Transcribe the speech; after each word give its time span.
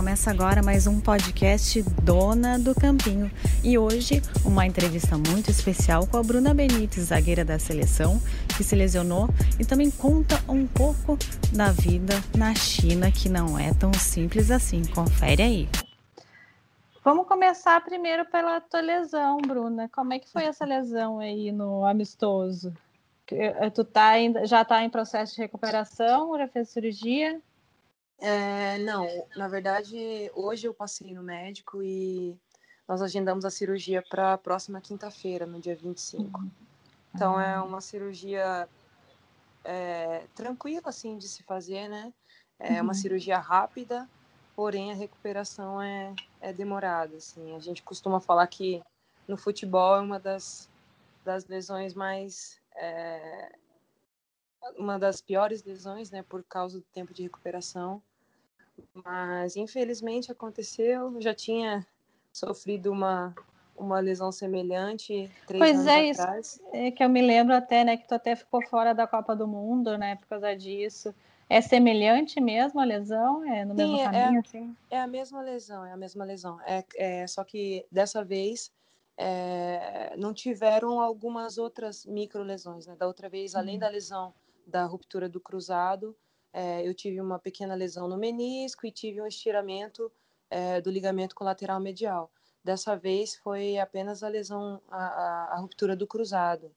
Começa 0.00 0.30
agora 0.30 0.62
mais 0.62 0.86
um 0.86 0.98
podcast 0.98 1.82
Dona 2.02 2.58
do 2.58 2.74
Campinho. 2.74 3.30
E 3.62 3.76
hoje, 3.76 4.22
uma 4.46 4.64
entrevista 4.64 5.18
muito 5.18 5.50
especial 5.50 6.06
com 6.06 6.16
a 6.16 6.22
Bruna 6.22 6.54
Benítez, 6.54 7.08
zagueira 7.08 7.44
da 7.44 7.58
seleção, 7.58 8.18
que 8.56 8.64
se 8.64 8.74
lesionou 8.74 9.28
e 9.58 9.64
também 9.64 9.90
conta 9.90 10.42
um 10.48 10.66
pouco 10.66 11.18
da 11.54 11.70
vida 11.70 12.14
na 12.34 12.54
China, 12.54 13.12
que 13.12 13.28
não 13.28 13.58
é 13.58 13.74
tão 13.74 13.92
simples 13.92 14.50
assim. 14.50 14.80
Confere 14.86 15.42
aí. 15.42 15.68
Vamos 17.04 17.28
começar 17.28 17.78
primeiro 17.84 18.24
pela 18.24 18.58
tua 18.58 18.80
lesão, 18.80 19.36
Bruna. 19.36 19.86
Como 19.90 20.14
é 20.14 20.18
que 20.18 20.32
foi 20.32 20.44
essa 20.44 20.64
lesão 20.64 21.18
aí 21.18 21.52
no 21.52 21.84
amistoso? 21.84 22.72
Eh, 23.30 23.68
tu 23.68 23.84
tá 23.84 24.06
ainda, 24.06 24.46
já 24.46 24.62
está 24.62 24.82
em 24.82 24.88
processo 24.88 25.34
de 25.34 25.42
recuperação? 25.42 26.38
Já 26.38 26.48
fez 26.48 26.70
cirurgia? 26.70 27.38
É, 28.20 28.76
não, 28.78 29.06
na 29.34 29.48
verdade, 29.48 30.30
hoje 30.34 30.66
eu 30.66 30.74
passei 30.74 31.14
no 31.14 31.22
médico 31.22 31.82
e 31.82 32.36
nós 32.86 33.00
agendamos 33.00 33.44
a 33.44 33.50
cirurgia 33.50 34.02
para 34.02 34.34
a 34.34 34.38
próxima 34.38 34.80
quinta-feira, 34.80 35.46
no 35.46 35.58
dia 35.58 35.74
25. 35.74 36.38
Uhum. 36.38 36.50
Então, 37.14 37.40
é 37.40 37.54
ah. 37.54 37.62
uma 37.62 37.80
cirurgia 37.80 38.68
é, 39.64 40.26
tranquila, 40.34 40.88
assim, 40.90 41.16
de 41.16 41.28
se 41.28 41.42
fazer, 41.44 41.88
né? 41.88 42.12
É 42.58 42.74
uhum. 42.74 42.82
uma 42.82 42.94
cirurgia 42.94 43.38
rápida, 43.38 44.06
porém 44.54 44.92
a 44.92 44.94
recuperação 44.94 45.80
é, 45.80 46.14
é 46.42 46.52
demorada, 46.52 47.16
assim. 47.16 47.56
A 47.56 47.58
gente 47.58 47.82
costuma 47.82 48.20
falar 48.20 48.46
que 48.48 48.82
no 49.26 49.36
futebol 49.36 49.96
é 49.96 50.00
uma 50.00 50.20
das, 50.20 50.68
das 51.24 51.46
lesões 51.46 51.94
mais... 51.94 52.60
É, 52.76 53.52
uma 54.76 54.98
das 54.98 55.22
piores 55.22 55.64
lesões, 55.64 56.10
né, 56.10 56.22
por 56.22 56.44
causa 56.44 56.78
do 56.80 56.86
tempo 56.92 57.14
de 57.14 57.22
recuperação. 57.22 58.02
Mas 58.94 59.56
infelizmente 59.56 60.30
aconteceu. 60.30 61.14
Eu 61.14 61.20
já 61.20 61.34
tinha 61.34 61.86
sofrido 62.32 62.90
uma, 62.90 63.34
uma 63.76 64.00
lesão 64.00 64.30
semelhante 64.30 65.30
três 65.46 65.60
pois 65.60 65.86
anos 65.86 65.86
é, 65.86 66.10
atrás. 66.10 66.46
Isso 66.46 66.62
é 66.72 66.90
que 66.90 67.02
eu 67.02 67.08
me 67.08 67.22
lembro 67.22 67.54
até, 67.54 67.84
né, 67.84 67.96
que 67.96 68.06
tu 68.06 68.14
até 68.14 68.36
ficou 68.36 68.62
fora 68.62 68.92
da 68.92 69.06
Copa 69.06 69.34
do 69.34 69.46
Mundo, 69.46 69.96
né, 69.98 70.16
por 70.16 70.26
causa 70.26 70.54
disso. 70.56 71.14
É 71.48 71.60
semelhante 71.60 72.40
mesmo 72.40 72.80
a 72.80 72.84
lesão? 72.84 73.44
É 73.44 73.64
no 73.64 73.74
Sim, 73.74 73.80
mesmo 73.80 73.98
é, 73.98 74.04
caminho, 74.04 74.36
é, 74.36 74.38
assim? 74.38 74.76
É 74.88 75.00
a 75.00 75.06
mesma 75.06 75.42
lesão, 75.42 75.84
é 75.84 75.92
a 75.92 75.96
mesma 75.96 76.24
lesão. 76.24 76.60
É, 76.64 76.84
é 76.94 77.26
só 77.26 77.42
que 77.42 77.84
dessa 77.90 78.24
vez 78.24 78.70
é, 79.16 80.14
não 80.16 80.32
tiveram 80.32 81.00
algumas 81.00 81.58
outras 81.58 82.06
micro 82.06 82.42
lesões, 82.42 82.86
né? 82.86 82.94
Da 82.96 83.06
outra 83.06 83.28
vez, 83.28 83.54
além 83.54 83.76
hum. 83.76 83.80
da 83.80 83.88
lesão 83.88 84.32
da 84.66 84.86
ruptura 84.86 85.28
do 85.28 85.40
cruzado, 85.40 86.16
é, 86.52 86.86
eu 86.86 86.94
tive 86.94 87.20
uma 87.20 87.38
pequena 87.38 87.74
lesão 87.74 88.08
no 88.08 88.16
menisco 88.16 88.86
e 88.86 88.90
tive 88.90 89.20
um 89.20 89.26
estiramento 89.26 90.10
é, 90.50 90.80
do 90.80 90.90
ligamento 90.90 91.34
colateral 91.34 91.80
medial. 91.80 92.30
Dessa 92.62 92.96
vez 92.96 93.36
foi 93.36 93.78
apenas 93.78 94.22
a 94.22 94.28
lesão, 94.28 94.80
a, 94.90 95.06
a, 95.06 95.44
a, 95.54 95.56
ruptura 95.58 95.96
do 95.96 96.06
cruzado. 96.06 96.70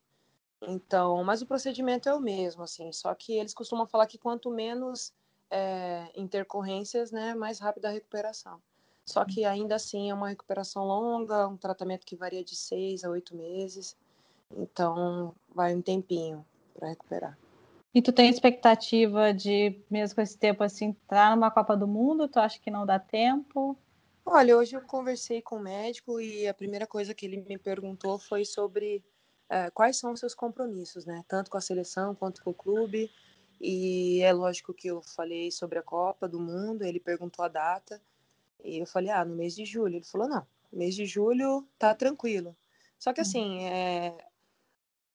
Então, 0.62 1.24
mas 1.24 1.42
o 1.42 1.46
procedimento 1.46 2.08
é 2.08 2.14
o 2.14 2.22
mesmo, 2.22 2.64
assim, 2.64 2.92
só 2.94 3.14
que 3.14 3.34
eles 3.34 3.54
costumam 3.54 3.86
falar 3.86 4.08
que 4.08 4.18
quanto 4.18 4.50
menos 4.50 5.12
é, 5.52 6.10
intercorrências, 6.16 7.12
né, 7.12 7.36
mais 7.36 7.60
rápida 7.60 7.90
a 7.90 7.92
recuperação. 7.92 8.62
Só 9.06 9.26
que 9.26 9.44
ainda 9.44 9.76
assim 9.76 10.10
é 10.10 10.14
uma 10.14 10.30
recuperação 10.30 10.86
longa, 10.86 11.48
um 11.48 11.58
tratamento 11.58 12.06
que 12.06 12.16
varia 12.16 12.42
de 12.42 12.56
seis 12.56 13.04
a 13.04 13.10
oito 13.10 13.36
meses, 13.36 13.98
então 14.56 15.36
vai 15.54 15.76
um 15.76 15.82
tempinho 15.82 16.46
para 16.74 16.88
recuperar. 16.88 17.38
E 17.94 18.02
tu 18.02 18.12
tem 18.12 18.30
expectativa 18.30 19.32
de, 19.32 19.80
mesmo 19.90 20.16
com 20.16 20.22
esse 20.22 20.38
tempo 20.38 20.64
assim, 20.64 20.94
tá 21.08 21.36
numa 21.36 21.52
Copa 21.52 21.78
do 21.78 21.88
Mundo? 21.88 22.28
Tu 22.28 22.40
acha 22.40 22.60
que 22.60 22.72
não 22.72 22.86
dá 22.86 22.98
tempo? 22.98 23.78
Olha, 24.26 24.58
hoje 24.58 24.76
eu 24.76 24.82
conversei 24.82 25.42
com 25.42 25.58
o 25.58 25.60
médico 25.60 26.20
e 26.20 26.48
a 26.48 26.54
primeira 26.54 26.88
coisa 26.88 27.14
que 27.14 27.26
ele 27.26 27.38
me 27.48 27.58
perguntou 27.58 28.18
foi 28.18 28.46
sobre 28.46 29.04
é, 29.48 29.70
quais 29.70 29.98
são 29.98 30.14
os 30.14 30.20
seus 30.20 30.34
compromissos, 30.34 31.06
né? 31.06 31.24
Tanto 31.28 31.52
com 31.52 31.58
a 31.58 31.62
seleção 31.62 32.16
quanto 32.16 32.44
com 32.44 32.50
o 32.50 32.54
clube. 32.56 33.12
E 33.62 34.22
é 34.22 34.34
lógico 34.34 34.74
que 34.74 34.88
eu 34.88 35.02
falei 35.02 35.52
sobre 35.52 35.78
a 35.78 35.84
Copa 35.84 36.28
do 36.28 36.40
Mundo, 36.40 36.84
ele 36.84 37.00
perguntou 37.00 37.46
a 37.46 37.48
data. 37.48 38.02
E 38.64 38.80
eu 38.80 38.88
falei, 38.88 39.12
ah, 39.12 39.24
no 39.24 39.36
mês 39.36 39.56
de 39.56 39.66
julho. 39.66 39.98
Ele 39.98 40.06
falou, 40.06 40.28
não, 40.28 40.48
mês 40.72 40.96
de 40.96 41.06
julho 41.06 41.68
tá 41.78 41.94
tranquilo. 41.94 42.56
Só 42.98 43.14
que 43.14 43.22
uhum. 43.22 43.28
assim, 43.28 43.64
é, 43.66 44.18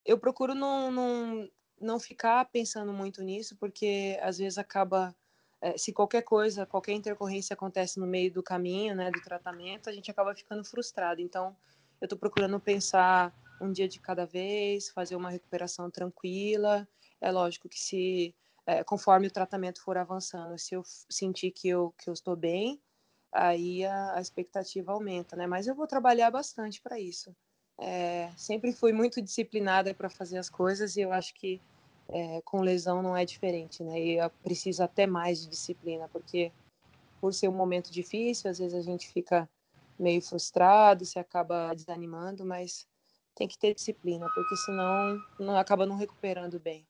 eu 0.04 0.18
procuro 0.18 0.54
não, 0.54 0.90
não, 0.90 1.50
não 1.80 1.98
ficar 1.98 2.44
pensando 2.46 2.92
muito 2.92 3.22
nisso, 3.22 3.56
porque 3.56 4.18
às 4.22 4.38
vezes 4.38 4.58
acaba 4.58 5.14
é, 5.60 5.76
se 5.76 5.92
qualquer 5.92 6.22
coisa, 6.22 6.66
qualquer 6.66 6.92
intercorrência 6.92 7.54
acontece 7.54 7.98
no 7.98 8.06
meio 8.06 8.32
do 8.32 8.42
caminho, 8.42 8.94
né, 8.94 9.10
do 9.10 9.20
tratamento, 9.20 9.88
a 9.88 9.92
gente 9.92 10.10
acaba 10.10 10.34
ficando 10.34 10.64
frustrado. 10.64 11.20
Então, 11.20 11.56
eu 12.00 12.06
estou 12.06 12.18
procurando 12.18 12.60
pensar 12.60 13.34
um 13.60 13.72
dia 13.72 13.88
de 13.88 14.00
cada 14.00 14.24
vez, 14.24 14.88
fazer 14.90 15.16
uma 15.16 15.30
recuperação 15.30 15.90
tranquila. 15.90 16.88
É 17.20 17.30
lógico 17.32 17.68
que 17.68 17.78
se 17.78 18.34
é, 18.66 18.84
conforme 18.84 19.26
o 19.26 19.30
tratamento 19.30 19.82
for 19.82 19.96
avançando, 19.96 20.56
se 20.58 20.74
eu 20.74 20.82
sentir 21.10 21.50
que 21.50 21.68
eu 21.68 21.92
que 21.98 22.08
eu 22.08 22.12
estou 22.12 22.36
bem, 22.36 22.80
aí 23.32 23.84
a, 23.84 24.14
a 24.14 24.20
expectativa 24.20 24.92
aumenta, 24.92 25.34
né? 25.36 25.46
Mas 25.46 25.66
eu 25.66 25.74
vou 25.74 25.86
trabalhar 25.86 26.30
bastante 26.30 26.80
para 26.80 27.00
isso. 27.00 27.34
É, 27.78 28.30
sempre 28.36 28.72
fui 28.72 28.92
muito 28.92 29.22
disciplinada 29.22 29.94
para 29.94 30.10
fazer 30.10 30.38
as 30.38 30.50
coisas 30.50 30.96
e 30.96 31.00
eu 31.00 31.12
acho 31.12 31.32
que 31.34 31.60
é, 32.08 32.40
com 32.44 32.60
lesão 32.60 33.02
não 33.02 33.16
é 33.16 33.24
diferente, 33.24 33.82
né? 33.82 33.98
E 34.00 34.30
precisa 34.42 34.84
até 34.84 35.06
mais 35.06 35.42
de 35.42 35.48
disciplina, 35.48 36.08
porque 36.08 36.50
por 37.20 37.32
ser 37.32 37.48
um 37.48 37.52
momento 37.52 37.92
difícil, 37.92 38.50
às 38.50 38.58
vezes 38.58 38.74
a 38.74 38.82
gente 38.82 39.08
fica 39.08 39.48
meio 39.98 40.22
frustrado, 40.22 41.04
se 41.04 41.18
acaba 41.18 41.74
desanimando, 41.74 42.44
mas 42.44 42.86
tem 43.34 43.46
que 43.46 43.58
ter 43.58 43.74
disciplina, 43.74 44.26
porque 44.34 44.56
senão 44.56 45.20
não 45.38 45.56
acaba 45.56 45.86
não 45.86 45.96
recuperando 45.96 46.58
bem. 46.58 46.84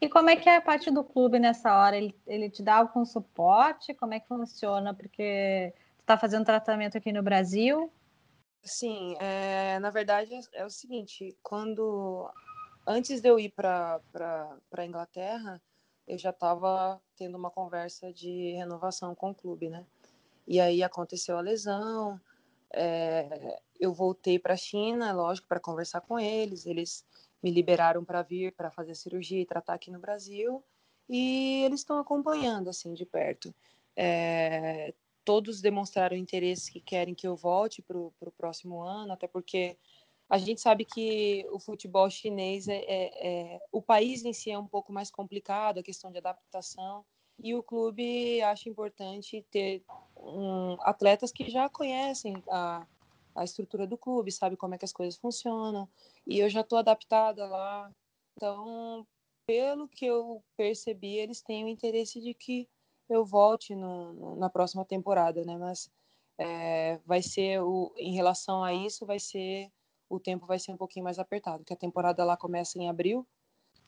E 0.00 0.08
como 0.08 0.30
é 0.30 0.36
que 0.36 0.48
é 0.48 0.56
a 0.56 0.60
parte 0.60 0.90
do 0.90 1.02
clube 1.02 1.38
nessa 1.38 1.76
hora? 1.76 1.96
Ele, 1.96 2.14
ele 2.26 2.50
te 2.50 2.62
dá 2.62 2.76
algum 2.76 3.04
suporte? 3.04 3.94
Como 3.94 4.14
é 4.14 4.20
que 4.20 4.28
funciona? 4.28 4.94
Porque 4.94 5.72
tu 5.98 6.00
está 6.02 6.18
fazendo 6.18 6.44
tratamento 6.44 6.96
aqui 6.96 7.12
no 7.12 7.22
Brasil, 7.22 7.90
Sim, 8.64 9.14
é, 9.20 9.78
na 9.78 9.90
verdade 9.90 10.34
é, 10.34 10.40
é 10.62 10.64
o 10.64 10.70
seguinte, 10.70 11.36
quando 11.42 12.30
antes 12.86 13.20
de 13.20 13.28
eu 13.28 13.38
ir 13.38 13.50
para 13.50 14.00
a 14.72 14.84
Inglaterra, 14.86 15.60
eu 16.06 16.18
já 16.18 16.30
estava 16.30 17.00
tendo 17.16 17.36
uma 17.36 17.50
conversa 17.50 18.12
de 18.12 18.52
renovação 18.52 19.14
com 19.14 19.30
o 19.30 19.34
clube, 19.34 19.68
né? 19.68 19.84
E 20.46 20.60
aí 20.60 20.82
aconteceu 20.82 21.38
a 21.38 21.42
lesão, 21.42 22.20
é, 22.72 23.60
eu 23.80 23.92
voltei 23.94 24.38
para 24.38 24.54
a 24.54 24.56
China, 24.56 25.12
lógico, 25.12 25.48
para 25.48 25.60
conversar 25.60 26.00
com 26.02 26.18
eles, 26.18 26.66
eles 26.66 27.04
me 27.42 27.50
liberaram 27.50 28.04
para 28.04 28.22
vir 28.22 28.52
para 28.54 28.70
fazer 28.70 28.94
cirurgia 28.94 29.40
e 29.42 29.46
tratar 29.46 29.74
aqui 29.74 29.90
no 29.90 29.98
Brasil, 30.00 30.64
e 31.08 31.62
eles 31.64 31.80
estão 31.80 31.98
acompanhando 31.98 32.70
assim 32.70 32.94
de 32.94 33.06
perto. 33.06 33.54
É, 33.96 34.94
todos 35.24 35.60
demonstraram 35.60 36.16
interesse 36.16 36.70
que 36.70 36.80
querem 36.80 37.14
que 37.14 37.26
eu 37.26 37.36
volte 37.36 37.82
para 37.82 37.98
o 37.98 38.12
próximo 38.36 38.82
ano, 38.82 39.12
até 39.12 39.26
porque 39.26 39.76
a 40.28 40.38
gente 40.38 40.60
sabe 40.60 40.84
que 40.84 41.46
o 41.50 41.58
futebol 41.58 42.08
chinês 42.10 42.68
é, 42.68 42.78
é, 42.78 43.54
é, 43.54 43.60
o 43.70 43.82
país 43.82 44.24
em 44.24 44.32
si 44.32 44.50
é 44.50 44.58
um 44.58 44.66
pouco 44.66 44.92
mais 44.92 45.10
complicado, 45.10 45.78
a 45.78 45.82
questão 45.82 46.10
de 46.10 46.18
adaptação, 46.18 47.04
e 47.38 47.54
o 47.54 47.62
clube 47.62 48.40
acha 48.42 48.68
importante 48.68 49.44
ter 49.50 49.82
um, 50.16 50.76
atletas 50.80 51.32
que 51.32 51.50
já 51.50 51.68
conhecem 51.68 52.34
a, 52.48 52.86
a 53.34 53.44
estrutura 53.44 53.86
do 53.86 53.98
clube, 53.98 54.30
sabe 54.30 54.56
como 54.56 54.74
é 54.74 54.78
que 54.78 54.84
as 54.84 54.92
coisas 54.92 55.18
funcionam, 55.18 55.88
e 56.26 56.38
eu 56.38 56.48
já 56.48 56.60
estou 56.60 56.78
adaptada 56.78 57.46
lá, 57.46 57.90
então, 58.36 59.06
pelo 59.46 59.88
que 59.88 60.06
eu 60.06 60.42
percebi, 60.56 61.18
eles 61.18 61.42
têm 61.42 61.64
o 61.64 61.68
interesse 61.68 62.20
de 62.20 62.34
que 62.34 62.68
eu 63.08 63.24
volte 63.24 63.74
no, 63.74 64.36
na 64.36 64.48
próxima 64.48 64.84
temporada, 64.84 65.44
né? 65.44 65.56
Mas 65.56 65.90
é, 66.38 66.98
vai 67.04 67.22
ser 67.22 67.62
o, 67.62 67.92
em 67.96 68.14
relação 68.14 68.62
a 68.64 68.72
isso, 68.72 69.06
vai 69.06 69.18
ser 69.18 69.70
o 70.08 70.20
tempo 70.20 70.46
vai 70.46 70.58
ser 70.58 70.72
um 70.72 70.76
pouquinho 70.76 71.04
mais 71.04 71.18
apertado, 71.18 71.58
porque 71.58 71.72
a 71.72 71.78
temporada 71.78 72.24
lá 72.24 72.36
começa 72.36 72.78
em 72.78 72.88
abril, 72.88 73.26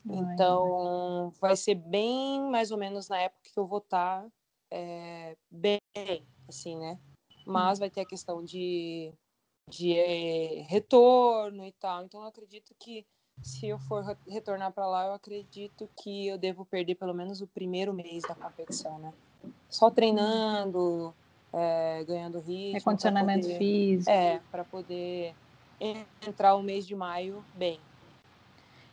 Ai, 0.09 0.15
então 0.33 1.31
vai 1.39 1.55
ser 1.55 1.75
bem 1.75 2.41
mais 2.49 2.71
ou 2.71 2.77
menos 2.77 3.07
na 3.07 3.19
época 3.21 3.49
que 3.53 3.59
eu 3.59 3.67
vou 3.67 3.79
estar 3.79 4.23
tá, 4.23 4.31
é, 4.71 5.37
bem, 5.49 5.79
assim, 6.47 6.77
né? 6.77 6.99
Mas 7.45 7.77
hum. 7.77 7.81
vai 7.81 7.89
ter 7.89 8.01
a 8.01 8.05
questão 8.05 8.43
de, 8.43 9.13
de 9.69 9.93
é, 9.93 10.61
retorno 10.63 11.65
e 11.65 11.71
tal, 11.73 12.03
então 12.03 12.21
eu 12.21 12.27
acredito 12.27 12.75
que 12.79 13.05
se 13.41 13.67
eu 13.67 13.79
for 13.79 14.17
retornar 14.27 14.71
para 14.71 14.87
lá, 14.87 15.05
eu 15.07 15.13
acredito 15.13 15.89
que 16.01 16.27
eu 16.27 16.37
devo 16.37 16.65
perder 16.65 16.95
pelo 16.95 17.13
menos 17.13 17.41
o 17.41 17.47
primeiro 17.47 17.93
mês 17.93 18.23
da 18.23 18.35
competição, 18.35 18.99
né? 18.99 19.13
Só 19.69 19.89
treinando, 19.89 21.13
é, 21.53 22.03
ganhando 22.05 22.39
ritmo. 22.39 22.73
Recondicionamento 22.73 23.45
poder, 23.45 23.57
físico. 23.57 24.09
É, 24.09 24.41
para 24.51 24.63
poder 24.63 25.33
entrar 26.21 26.55
o 26.55 26.63
mês 26.63 26.85
de 26.85 26.95
maio 26.95 27.43
bem. 27.53 27.79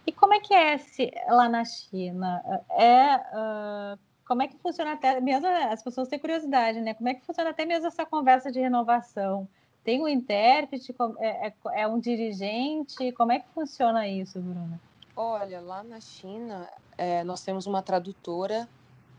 E 0.06 0.12
como 0.12 0.34
é 0.34 0.40
que 0.40 0.52
é 0.52 0.74
esse, 0.74 1.10
lá 1.28 1.48
na 1.48 1.64
China? 1.64 2.42
É 2.70 3.16
uh, 3.16 3.98
como 4.26 4.42
é 4.42 4.48
que 4.48 4.58
funciona 4.58 4.92
até 4.92 5.20
mesmo 5.20 5.46
as 5.46 5.82
pessoas 5.82 6.08
têm 6.08 6.18
curiosidade, 6.18 6.80
né? 6.80 6.94
Como 6.94 7.08
é 7.08 7.14
que 7.14 7.24
funciona 7.24 7.50
até 7.50 7.64
mesmo 7.64 7.86
essa 7.86 8.04
conversa 8.04 8.52
de 8.52 8.60
renovação? 8.60 9.48
Tem 9.84 10.02
um 10.02 10.08
intérprete? 10.08 10.94
É, 11.20 11.48
é, 11.48 11.54
é 11.74 11.86
um 11.86 12.00
dirigente? 12.00 13.12
Como 13.12 13.30
é 13.30 13.38
que 13.38 13.48
funciona 13.50 14.08
isso, 14.08 14.40
Bruna? 14.40 14.80
Olha, 15.14 15.60
lá 15.60 15.84
na 15.84 16.00
China 16.00 16.68
é, 16.96 17.22
nós 17.22 17.42
temos 17.42 17.66
uma 17.66 17.82
tradutora 17.82 18.68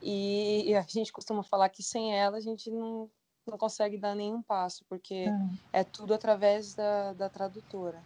e, 0.02 0.76
a 0.76 0.82
gente 0.82 1.14
costuma 1.14 1.44
falar 1.44 1.70
que 1.70 1.82
sem 1.82 2.18
ela 2.18 2.38
a 2.38 2.42
gente 2.42 2.70
não, 2.70 3.10
não 3.48 3.58
consegue 3.58 3.98
dar 3.98 4.16
nenhum 4.16 4.42
passo, 4.42 4.84
porque 4.90 5.26
uhum. 5.26 5.58
é 5.72 5.84
tudo 5.84 6.14
através 6.14 6.74
da, 6.74 7.14
da 7.14 7.30
tradutora. 7.30 8.04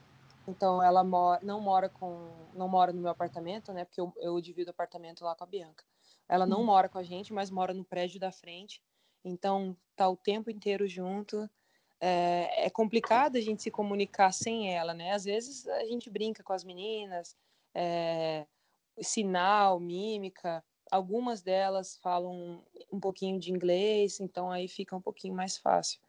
Então 0.48 0.82
ela 0.84 1.04
mora, 1.04 1.40
não 1.44 1.62
mora 1.62 1.90
com, 1.90 2.30
não 2.54 2.68
mora 2.68 2.92
no 2.92 3.02
meu 3.02 3.12
apartamento, 3.12 3.72
né? 3.72 3.86
Porque 3.86 4.02
eu, 4.02 4.14
eu 4.18 4.40
divido 4.42 4.72
apartamento 4.72 5.24
lá 5.24 5.36
com 5.36 5.44
a 5.44 5.48
Bianca. 5.48 5.84
Ela 6.28 6.46
não 6.46 6.60
uhum. 6.60 6.66
mora 6.66 6.90
com 6.90 6.98
a 6.98 7.04
gente, 7.04 7.34
mas 7.34 7.50
mora 7.50 7.74
no 7.74 7.84
prédio 7.84 8.20
da 8.20 8.32
frente. 8.32 8.82
Então 9.24 9.76
tá 9.96 10.08
o 10.08 10.16
tempo 10.16 10.50
inteiro 10.50 10.88
junto. 10.88 11.50
É, 12.02 12.66
é 12.66 12.70
complicado 12.70 13.36
a 13.36 13.42
gente 13.42 13.62
se 13.62 13.70
comunicar 13.70 14.32
sem 14.32 14.74
ela, 14.74 14.94
né? 14.94 15.12
Às 15.12 15.26
vezes 15.26 15.68
a 15.68 15.86
gente 15.86 16.10
brinca 16.10 16.42
com 16.44 16.54
as 16.54 16.64
meninas, 16.64 17.36
é, 17.74 18.46
sinal, 19.02 19.80
mímica. 19.80 20.64
Algumas 20.92 21.42
delas 21.42 21.98
falam 22.02 22.64
um 22.92 23.00
pouquinho 23.00 23.40
de 23.40 23.52
inglês, 23.52 24.20
então 24.20 24.50
aí 24.50 24.68
fica 24.68 24.96
um 24.96 25.02
pouquinho 25.02 25.36
mais 25.36 25.58
fácil. 25.58 26.00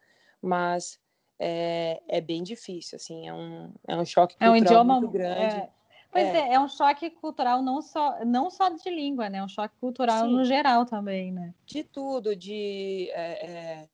Mas 0.40 0.98
é, 1.38 2.00
é 2.06 2.20
bem 2.20 2.42
difícil, 2.42 2.96
assim, 2.96 3.26
é 3.26 3.32
um, 3.32 3.72
é 3.88 3.96
um 3.96 4.04
choque 4.04 4.34
cultural 4.34 4.54
é 4.54 4.58
um 4.58 4.62
idioma, 4.62 5.00
muito 5.00 5.12
grande. 5.12 5.56
É, 5.56 5.70
pois 6.12 6.26
é. 6.26 6.38
é. 6.38 6.54
é, 6.54 6.60
um 6.60 6.68
choque 6.68 7.10
cultural 7.10 7.62
não 7.62 7.82
só, 7.82 8.24
não 8.24 8.50
só 8.50 8.68
de 8.68 8.90
língua, 8.90 9.28
né? 9.28 9.38
É 9.38 9.42
um 9.42 9.48
choque 9.48 9.74
cultural 9.80 10.26
Sim, 10.26 10.36
no 10.36 10.44
geral 10.44 10.84
também, 10.84 11.32
né? 11.32 11.54
De 11.64 11.82
tudo, 11.82 12.36
de 12.36 13.10
é, 13.12 13.50
é, 13.50 13.88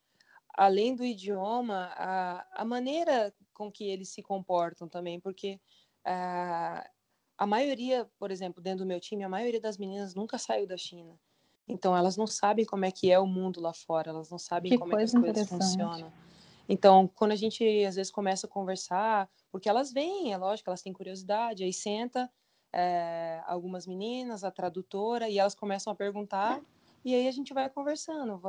além 0.57 0.95
do 0.97 1.05
idioma, 1.05 1.93
a, 1.95 2.47
a 2.63 2.65
maneira 2.65 3.35
com 3.53 3.71
que 3.71 3.85
eles 3.85 4.09
se 4.09 4.23
comportam 4.23 4.89
também, 4.89 5.21
porque 5.21 5.61
a, 6.05 6.89
a 7.37 7.47
maioria, 7.47 8.09
por 8.19 8.31
exemplo, 8.31 8.63
dentro 8.63 8.85
do 8.85 8.89
meu 8.89 8.99
time, 8.99 9.23
a 9.23 9.29
maioria 9.29 9.61
das 9.61 9.77
meninas 9.77 10.15
nunca 10.15 10.39
saiu 10.39 10.67
da 10.67 10.77
China. 10.77 11.19
Então 11.69 11.97
elas 11.97 12.17
não 12.17 12.27
sabem 12.27 12.65
como 12.65 12.85
é 12.85 12.91
que 12.91 13.11
é 13.11 13.19
o 13.19 13.27
mundo 13.27 13.61
lá 13.61 13.75
fora, 13.75 14.11
elas 14.11 14.31
não 14.31 14.39
sabem 14.39 14.73
que 14.73 14.79
como 14.79 14.95
é 14.95 14.99
que 14.99 15.03
as 15.05 15.13
coisas 15.13 15.49
funcionam. 15.49 16.13
Então, 16.69 17.07
quando 17.07 17.33
a 17.33 17.37
gente 17.37 17.65
às 17.85 17.97
vezes 17.97 18.11
começa 18.11 18.47
a 18.47 18.51
conversar, 18.51 19.29
porque 19.53 19.69
elas 19.69 19.93
vêm, 19.93 20.33
é 20.33 20.37
lógico, 20.37 20.71
elas 20.71 20.83
têm 20.83 20.93
curiosidade, 20.93 21.63
aí 21.63 21.73
senta 21.73 22.31
é, 22.73 23.41
algumas 23.47 23.87
meninas, 23.87 24.43
a 24.43 24.51
tradutora, 24.51 25.29
e 25.29 25.39
elas 25.39 25.55
começam 25.55 25.93
a 25.93 25.97
perguntar, 25.97 26.61
e 27.05 27.15
aí 27.15 27.29
a 27.29 27.31
gente 27.31 27.55
vai 27.55 27.71
conversando, 27.71 28.41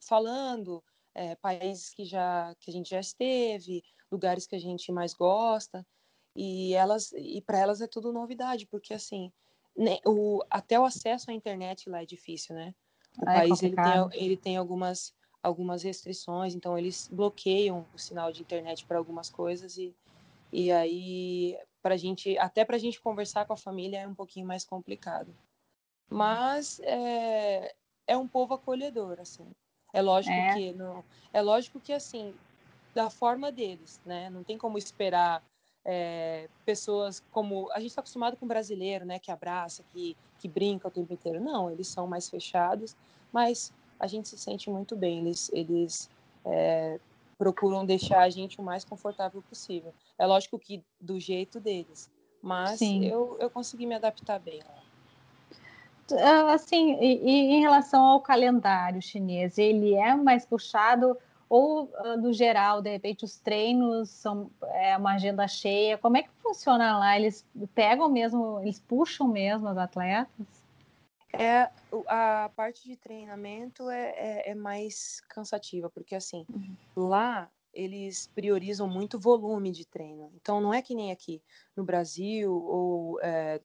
falando 0.00 0.82
é, 1.18 1.34
países 1.34 1.90
que 1.90 2.04
já 2.04 2.54
que 2.60 2.70
a 2.70 2.72
gente 2.72 2.90
já 2.90 3.00
esteve, 3.00 3.82
lugares 4.10 4.46
que 4.46 4.54
a 4.54 4.58
gente 4.58 4.92
mais 4.92 5.12
gosta, 5.12 5.84
e 6.34 6.72
elas 6.74 7.12
e 7.12 7.42
para 7.42 7.58
elas 7.58 7.80
é 7.80 7.88
tudo 7.88 8.12
novidade, 8.12 8.66
porque 8.66 8.94
assim, 8.94 9.32
né, 9.76 9.98
o, 10.06 10.40
até 10.48 10.78
o 10.78 10.84
acesso 10.84 11.30
à 11.30 11.34
internet 11.34 11.90
lá 11.90 12.02
é 12.02 12.06
difícil, 12.06 12.54
né? 12.54 12.72
O 13.18 13.24
ah, 13.28 13.32
é 13.32 13.38
país 13.40 13.62
ele 13.62 13.74
tem, 13.74 14.08
ele 14.12 14.36
tem 14.36 14.56
algumas 14.56 15.12
algumas 15.42 15.82
restrições, 15.82 16.54
então 16.54 16.78
eles 16.78 17.08
bloqueiam 17.08 17.86
o 17.92 17.98
sinal 17.98 18.32
de 18.32 18.42
internet 18.42 18.84
para 18.86 18.98
algumas 18.98 19.28
coisas 19.28 19.76
e, 19.76 19.94
e 20.52 20.70
aí 20.70 21.58
para 21.82 21.96
gente 21.96 22.38
até 22.38 22.64
para 22.64 22.76
a 22.76 22.78
gente 22.78 23.00
conversar 23.00 23.44
com 23.44 23.52
a 23.52 23.56
família 23.56 24.00
é 24.00 24.06
um 24.06 24.14
pouquinho 24.14 24.46
mais 24.46 24.64
complicado. 24.64 25.34
Mas 26.10 26.80
é, 26.80 27.74
é 28.06 28.16
um 28.16 28.26
povo 28.26 28.54
acolhedor, 28.54 29.20
assim. 29.20 29.52
É 29.92 30.02
lógico 30.02 30.34
é. 30.34 30.54
que 30.54 30.72
não, 30.72 31.04
é 31.32 31.40
lógico 31.40 31.80
que 31.80 31.92
assim 31.92 32.34
da 32.94 33.10
forma 33.10 33.52
deles, 33.52 34.00
né? 34.04 34.28
Não 34.30 34.42
tem 34.42 34.58
como 34.58 34.76
esperar 34.78 35.42
é, 35.84 36.48
pessoas 36.64 37.22
como 37.30 37.70
a 37.72 37.80
gente 37.80 37.90
está 37.90 38.00
acostumado 38.00 38.36
com 38.36 38.44
o 38.44 38.48
brasileiro, 38.48 39.04
né? 39.04 39.18
Que 39.18 39.30
abraça, 39.30 39.84
que 39.92 40.16
que 40.38 40.48
brinca 40.48 40.88
o 40.88 40.90
tempo 40.90 41.12
inteiro. 41.12 41.40
Não, 41.40 41.70
eles 41.70 41.88
são 41.88 42.06
mais 42.06 42.28
fechados, 42.28 42.96
mas 43.32 43.72
a 43.98 44.06
gente 44.06 44.28
se 44.28 44.38
sente 44.38 44.70
muito 44.70 44.96
bem. 44.96 45.18
Eles, 45.18 45.50
eles 45.52 46.10
é, 46.44 46.98
procuram 47.36 47.84
deixar 47.84 48.20
a 48.20 48.30
gente 48.30 48.60
o 48.60 48.62
mais 48.62 48.84
confortável 48.84 49.42
possível. 49.42 49.92
É 50.18 50.26
lógico 50.26 50.58
que 50.58 50.82
do 51.00 51.18
jeito 51.18 51.60
deles, 51.60 52.10
mas 52.40 52.80
eu, 52.80 53.36
eu 53.40 53.50
consegui 53.50 53.84
me 53.84 53.94
adaptar 53.94 54.38
bem 54.38 54.60
Assim, 56.52 56.96
e, 57.00 57.20
e, 57.22 57.54
em 57.54 57.60
relação 57.60 58.04
ao 58.04 58.20
calendário 58.20 59.00
chinês, 59.02 59.58
ele 59.58 59.94
é 59.94 60.14
mais 60.14 60.46
puxado 60.46 61.16
ou 61.48 61.90
no 62.18 62.32
geral, 62.32 62.82
de 62.82 62.90
repente 62.90 63.24
os 63.24 63.38
treinos 63.38 64.10
são 64.10 64.50
é, 64.64 64.96
uma 64.96 65.14
agenda 65.14 65.48
cheia? 65.48 65.96
Como 65.96 66.16
é 66.18 66.22
que 66.22 66.28
funciona 66.42 66.98
lá? 66.98 67.18
Eles 67.18 67.44
pegam 67.74 68.08
mesmo, 68.08 68.60
eles 68.60 68.78
puxam 68.78 69.26
mesmo 69.26 69.66
as 69.68 69.78
atletas? 69.78 70.46
É, 71.32 71.70
a 72.06 72.50
parte 72.54 72.84
de 72.84 72.96
treinamento 72.96 73.88
é, 73.88 74.10
é, 74.10 74.50
é 74.50 74.54
mais 74.54 75.20
cansativa, 75.28 75.88
porque 75.88 76.14
assim, 76.14 76.44
uhum. 76.52 76.76
lá 77.08 77.50
eles 77.72 78.28
priorizam 78.34 78.88
muito 78.88 79.18
volume 79.18 79.70
de 79.70 79.86
treino. 79.86 80.32
Então 80.34 80.60
não 80.60 80.72
é 80.72 80.82
que 80.82 80.94
nem 80.94 81.12
aqui 81.12 81.42
no 81.76 81.84
Brasil 81.84 82.52
ou 82.52 83.20
é, 83.20 83.60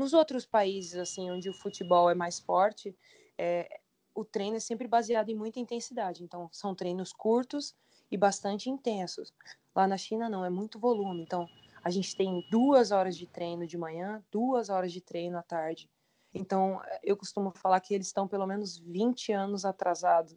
nos 0.00 0.12
outros 0.12 0.46
países 0.46 0.96
assim 0.96 1.30
onde 1.30 1.48
o 1.48 1.54
futebol 1.54 2.10
é 2.10 2.14
mais 2.14 2.40
forte, 2.40 2.96
é, 3.38 3.80
o 4.14 4.24
treino 4.24 4.56
é 4.56 4.60
sempre 4.60 4.88
baseado 4.88 5.28
em 5.28 5.34
muita 5.36 5.60
intensidade. 5.60 6.24
Então 6.24 6.48
são 6.50 6.74
treinos 6.74 7.12
curtos 7.12 7.76
e 8.10 8.16
bastante 8.16 8.68
intensos. 8.68 9.32
Lá 9.74 9.86
na 9.86 9.96
China 9.96 10.28
não 10.28 10.44
é 10.44 10.50
muito 10.50 10.80
volume. 10.80 11.22
Então 11.22 11.46
a 11.84 11.90
gente 11.90 12.16
tem 12.16 12.44
duas 12.50 12.90
horas 12.90 13.16
de 13.16 13.26
treino 13.26 13.66
de 13.66 13.76
manhã, 13.76 14.24
duas 14.30 14.70
horas 14.70 14.92
de 14.92 15.00
treino 15.00 15.38
à 15.38 15.42
tarde. 15.42 15.88
Então, 16.32 16.80
eu 17.02 17.16
costumo 17.16 17.50
falar 17.50 17.80
que 17.80 17.92
eles 17.92 18.06
estão 18.06 18.28
pelo 18.28 18.46
menos 18.46 18.78
20 18.78 19.32
anos 19.32 19.64
atrasados 19.64 20.36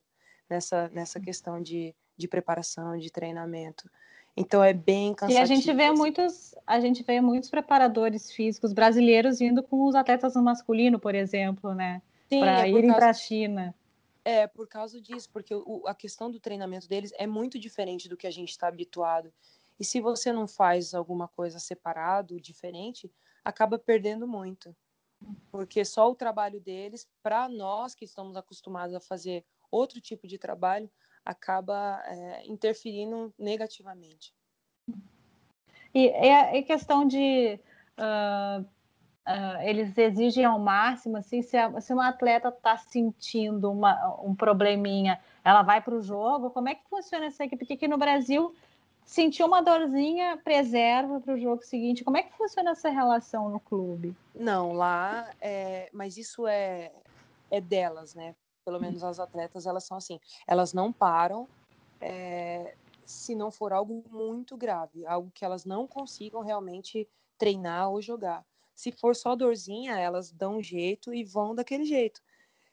nessa, 0.49 0.89
nessa 0.89 1.19
questão 1.19 1.61
de, 1.61 1.95
de 2.17 2.27
preparação, 2.27 2.97
de 2.97 3.11
treinamento. 3.11 3.89
Então 4.35 4.63
é 4.63 4.73
bem 4.73 5.13
cansativo. 5.13 5.39
E 5.39 5.41
a 5.41 5.45
gente 5.45 5.71
vê 5.73 5.91
muitos, 5.91 6.55
a 6.65 6.79
gente 6.79 7.03
vê 7.03 7.21
muitos 7.21 7.49
preparadores 7.49 8.31
físicos 8.31 8.73
brasileiros 8.73 9.39
vindo 9.39 9.61
com 9.61 9.85
os 9.85 9.95
atletas 9.95 10.35
no 10.35 10.41
masculino, 10.41 10.99
por 10.99 11.13
exemplo, 11.13 11.73
né? 11.73 12.01
Para 12.29 12.67
é 12.67 12.71
irem 12.71 12.91
para 12.91 13.09
a 13.09 13.13
China. 13.13 13.75
É, 14.25 14.47
por 14.47 14.67
causa 14.67 15.01
disso, 15.01 15.29
porque 15.31 15.53
o, 15.53 15.83
a 15.85 15.93
questão 15.93 16.31
do 16.31 16.39
treinamento 16.39 16.87
deles 16.87 17.11
é 17.17 17.27
muito 17.27 17.59
diferente 17.59 18.09
do 18.09 18.17
que 18.17 18.25
a 18.25 18.31
gente 18.31 18.49
está 18.49 18.67
habituado. 18.67 19.31
E 19.79 19.83
se 19.85 19.99
você 19.99 20.31
não 20.31 20.47
faz 20.47 20.93
alguma 20.93 21.27
coisa 21.27 21.59
separado, 21.59 22.39
diferente, 22.39 23.11
acaba 23.43 23.77
perdendo 23.77 24.27
muito 24.27 24.75
porque 25.51 25.85
só 25.85 26.09
o 26.09 26.15
trabalho 26.15 26.59
deles, 26.59 27.07
para 27.21 27.47
nós 27.47 27.95
que 27.95 28.05
estamos 28.05 28.35
acostumados 28.35 28.95
a 28.95 28.99
fazer 28.99 29.45
outro 29.71 30.01
tipo 30.01 30.27
de 30.27 30.37
trabalho, 30.37 30.89
acaba 31.25 32.01
é, 32.05 32.47
interferindo 32.47 33.33
negativamente. 33.37 34.33
E 35.93 36.07
é, 36.09 36.61
questão 36.63 37.05
de 37.07 37.59
uh, 37.99 38.61
uh, 38.61 39.61
eles 39.61 39.97
exigem 39.97 40.43
ao 40.43 40.59
máximo, 40.59 41.17
assim, 41.17 41.41
se, 41.41 41.55
a, 41.55 41.79
se 41.79 41.93
uma 41.93 42.09
atleta 42.09 42.49
está 42.49 42.77
sentindo 42.77 43.71
uma, 43.71 44.19
um 44.21 44.35
probleminha, 44.35 45.19
ela 45.43 45.61
vai 45.61 45.81
para 45.81 45.95
o 45.95 46.01
jogo. 46.01 46.49
Como 46.49 46.69
é 46.69 46.75
que 46.75 46.87
funciona 46.89 47.25
essa 47.25 47.43
equipe? 47.43 47.59
Porque 47.59 47.73
aqui 47.73 47.87
no 47.87 47.97
Brasil 47.97 48.53
sentiu 49.05 49.45
uma 49.45 49.61
dorzinha, 49.61 50.37
preserva 50.43 51.19
para 51.19 51.33
o 51.33 51.39
jogo 51.39 51.63
seguinte. 51.63 52.03
Como 52.03 52.17
é 52.17 52.23
que 52.23 52.35
funciona 52.37 52.71
essa 52.71 52.89
relação 52.89 53.49
no 53.49 53.59
clube? 53.59 54.15
Não, 54.33 54.73
lá, 54.73 55.29
é, 55.39 55.89
mas 55.93 56.17
isso 56.17 56.47
é, 56.47 56.91
é 57.51 57.61
delas, 57.61 58.15
né? 58.15 58.35
Pelo 58.65 58.79
menos 58.79 59.03
as 59.03 59.19
atletas, 59.19 59.65
elas 59.65 59.83
são 59.83 59.97
assim. 59.97 60.19
Elas 60.47 60.73
não 60.73 60.91
param 60.91 61.47
é, 61.99 62.75
se 63.05 63.35
não 63.35 63.51
for 63.51 63.73
algo 63.73 64.03
muito 64.09 64.55
grave, 64.55 65.05
algo 65.05 65.31
que 65.33 65.43
elas 65.43 65.65
não 65.65 65.87
consigam 65.87 66.41
realmente 66.41 67.07
treinar 67.37 67.89
ou 67.89 68.01
jogar. 68.01 68.45
Se 68.75 68.91
for 68.91 69.15
só 69.15 69.35
dorzinha, 69.35 69.99
elas 69.99 70.31
dão 70.31 70.57
um 70.57 70.63
jeito 70.63 71.13
e 71.13 71.23
vão 71.23 71.53
daquele 71.53 71.85
jeito. 71.85 72.21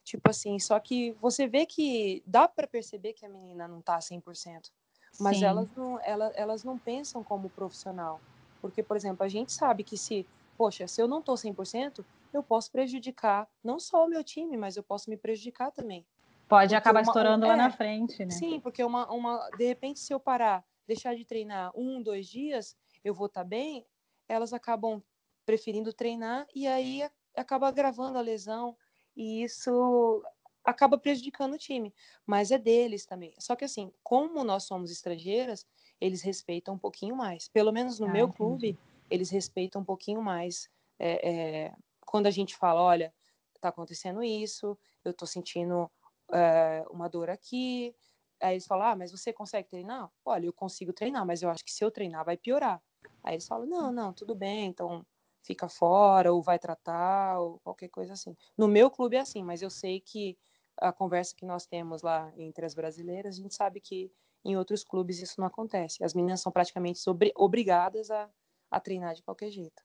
Tipo 0.04 0.30
assim, 0.30 0.58
só 0.58 0.78
que 0.80 1.12
você 1.20 1.46
vê 1.46 1.66
que 1.66 2.22
dá 2.26 2.48
para 2.48 2.66
perceber 2.66 3.12
que 3.12 3.26
a 3.26 3.28
menina 3.28 3.68
não 3.68 3.80
tá 3.82 4.00
100% 4.00 4.70
mas 5.18 5.42
elas 5.42 5.68
não, 5.76 6.00
elas, 6.02 6.32
elas 6.34 6.64
não 6.64 6.78
pensam 6.78 7.24
como 7.24 7.50
profissional. 7.50 8.20
Porque, 8.60 8.82
por 8.82 8.96
exemplo, 8.96 9.24
a 9.24 9.28
gente 9.28 9.52
sabe 9.52 9.82
que 9.82 9.96
se, 9.96 10.26
poxa, 10.56 10.86
se 10.86 11.00
eu 11.00 11.08
não 11.08 11.20
estou 11.20 11.36
100%, 11.36 12.04
eu 12.32 12.42
posso 12.42 12.70
prejudicar 12.70 13.48
não 13.62 13.78
só 13.78 14.04
o 14.04 14.08
meu 14.08 14.22
time, 14.22 14.56
mas 14.56 14.76
eu 14.76 14.82
posso 14.82 15.10
me 15.10 15.16
prejudicar 15.16 15.70
também. 15.70 16.06
Pode 16.48 16.68
porque 16.68 16.74
acabar 16.76 17.00
uma, 17.00 17.06
estourando 17.06 17.46
lá 17.46 17.54
é, 17.54 17.56
na 17.56 17.70
frente, 17.70 18.24
né? 18.24 18.30
Sim, 18.30 18.60
porque 18.60 18.82
uma, 18.82 19.10
uma, 19.12 19.50
de 19.50 19.66
repente, 19.66 20.00
se 20.00 20.12
eu 20.12 20.18
parar, 20.18 20.64
deixar 20.86 21.14
de 21.14 21.24
treinar 21.24 21.70
um, 21.76 22.02
dois 22.02 22.26
dias, 22.26 22.76
eu 23.04 23.14
vou 23.14 23.26
estar 23.26 23.42
tá 23.42 23.48
bem, 23.48 23.86
elas 24.28 24.52
acabam 24.52 25.02
preferindo 25.46 25.92
treinar 25.92 26.46
e 26.54 26.66
aí 26.66 27.02
acaba 27.36 27.68
agravando 27.68 28.18
a 28.18 28.22
lesão. 28.22 28.76
E 29.16 29.42
isso 29.42 30.22
acaba 30.64 30.98
prejudicando 30.98 31.54
o 31.54 31.58
time, 31.58 31.92
mas 32.26 32.50
é 32.50 32.58
deles 32.58 33.06
também. 33.06 33.34
Só 33.38 33.56
que 33.56 33.64
assim, 33.64 33.92
como 34.02 34.44
nós 34.44 34.64
somos 34.64 34.90
estrangeiras, 34.90 35.66
eles 36.00 36.22
respeitam 36.22 36.74
um 36.74 36.78
pouquinho 36.78 37.16
mais. 37.16 37.48
Pelo 37.48 37.72
menos 37.72 37.98
no 37.98 38.06
ah, 38.06 38.10
meu 38.10 38.26
entendi. 38.26 38.36
clube, 38.36 38.78
eles 39.10 39.30
respeitam 39.30 39.82
um 39.82 39.84
pouquinho 39.84 40.22
mais. 40.22 40.68
É, 40.98 41.30
é, 41.30 41.72
quando 42.10 42.26
a 42.26 42.30
gente 42.30 42.56
fala, 42.56 42.82
olha, 42.82 43.14
tá 43.60 43.68
acontecendo 43.68 44.20
isso, 44.20 44.76
eu 45.04 45.14
tô 45.14 45.26
sentindo 45.26 45.88
é, 46.32 46.84
uma 46.90 47.08
dor 47.08 47.30
aqui. 47.30 47.94
Aí 48.40 48.54
eles 48.54 48.66
falam, 48.66 48.88
ah, 48.88 48.96
mas 48.96 49.12
você 49.12 49.32
consegue 49.32 49.68
treinar? 49.68 50.10
Olha, 50.24 50.46
eu 50.46 50.52
consigo 50.52 50.92
treinar, 50.92 51.24
mas 51.24 51.40
eu 51.40 51.48
acho 51.48 51.64
que 51.64 51.70
se 51.70 51.84
eu 51.84 51.90
treinar 51.90 52.24
vai 52.24 52.36
piorar. 52.36 52.82
Aí 53.22 53.34
eles 53.34 53.46
falam, 53.46 53.64
não, 53.64 53.92
não, 53.92 54.12
tudo 54.12 54.34
bem, 54.34 54.66
então 54.66 55.06
fica 55.44 55.68
fora, 55.68 56.32
ou 56.32 56.42
vai 56.42 56.58
tratar, 56.58 57.38
ou 57.38 57.60
qualquer 57.60 57.88
coisa 57.88 58.14
assim. 58.14 58.36
No 58.58 58.66
meu 58.66 58.90
clube 58.90 59.14
é 59.16 59.20
assim, 59.20 59.44
mas 59.44 59.62
eu 59.62 59.70
sei 59.70 60.00
que 60.00 60.36
a 60.78 60.92
conversa 60.92 61.32
que 61.36 61.46
nós 61.46 61.64
temos 61.64 62.02
lá 62.02 62.32
entre 62.36 62.66
as 62.66 62.74
brasileiras, 62.74 63.36
a 63.36 63.40
gente 63.40 63.54
sabe 63.54 63.80
que 63.80 64.10
em 64.44 64.56
outros 64.56 64.82
clubes 64.82 65.22
isso 65.22 65.40
não 65.40 65.46
acontece. 65.46 66.02
As 66.02 66.12
meninas 66.12 66.40
são 66.40 66.50
praticamente 66.50 67.00
obrigadas 67.36 68.10
a, 68.10 68.28
a 68.68 68.80
treinar 68.80 69.14
de 69.14 69.22
qualquer 69.22 69.50
jeito. 69.52 69.80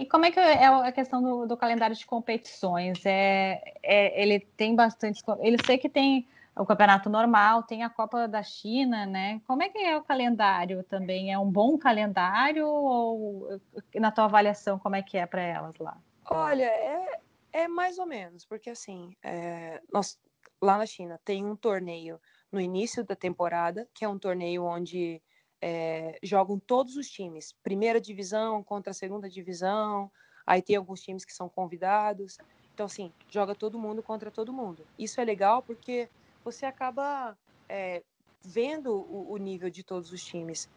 E 0.00 0.06
como 0.06 0.26
é 0.26 0.30
que 0.30 0.38
é 0.38 0.66
a 0.66 0.92
questão 0.92 1.22
do, 1.22 1.46
do 1.46 1.56
calendário 1.56 1.96
de 1.96 2.06
competições? 2.06 3.04
É, 3.04 3.62
é, 3.82 4.22
ele 4.22 4.40
tem 4.40 4.74
bastante. 4.74 5.22
Ele 5.40 5.56
sei 5.64 5.78
que 5.78 5.88
tem 5.88 6.26
o 6.54 6.64
campeonato 6.64 7.10
normal, 7.10 7.62
tem 7.62 7.82
a 7.82 7.90
Copa 7.90 8.26
da 8.26 8.42
China, 8.42 9.04
né? 9.04 9.40
Como 9.46 9.62
é 9.62 9.68
que 9.68 9.78
é 9.78 9.96
o 9.96 10.02
calendário 10.02 10.82
também? 10.84 11.32
É 11.32 11.38
um 11.38 11.50
bom 11.50 11.76
calendário 11.76 12.66
ou 12.66 13.60
na 13.94 14.10
tua 14.10 14.24
avaliação 14.24 14.78
como 14.78 14.96
é 14.96 15.02
que 15.02 15.18
é 15.18 15.26
para 15.26 15.42
elas 15.42 15.74
lá? 15.78 15.98
Olha, 16.30 16.64
é, 16.64 17.20
é 17.52 17.68
mais 17.68 17.98
ou 17.98 18.06
menos, 18.06 18.44
porque 18.44 18.70
assim, 18.70 19.14
é, 19.22 19.80
nós 19.92 20.18
lá 20.60 20.78
na 20.78 20.86
China 20.86 21.20
tem 21.24 21.44
um 21.44 21.54
torneio 21.54 22.18
no 22.50 22.60
início 22.60 23.04
da 23.04 23.14
temporada, 23.14 23.86
que 23.94 24.04
é 24.04 24.08
um 24.08 24.18
torneio 24.18 24.64
onde 24.64 25.20
é, 25.60 26.18
jogam 26.22 26.58
todos 26.58 26.96
os 26.96 27.08
times, 27.08 27.52
primeira 27.62 28.00
divisão 28.00 28.62
contra 28.62 28.90
a 28.90 28.94
segunda 28.94 29.28
divisão, 29.28 30.10
aí 30.46 30.62
tem 30.62 30.76
alguns 30.76 31.00
times 31.00 31.24
que 31.24 31.32
são 31.32 31.48
convidados, 31.48 32.38
então 32.74 32.86
assim, 32.86 33.12
joga 33.30 33.54
todo 33.54 33.78
mundo 33.78 34.02
contra 34.02 34.30
todo 34.30 34.52
mundo. 34.52 34.86
Isso 34.98 35.20
é 35.20 35.24
legal 35.24 35.62
porque 35.62 36.08
você 36.44 36.66
acaba 36.66 37.36
é, 37.68 38.02
vendo 38.44 38.94
o, 38.94 39.32
o, 39.32 39.36
nível 39.38 39.70
de 39.70 39.82
todos 39.82 40.12
os 40.12 40.22
times. 40.22 40.68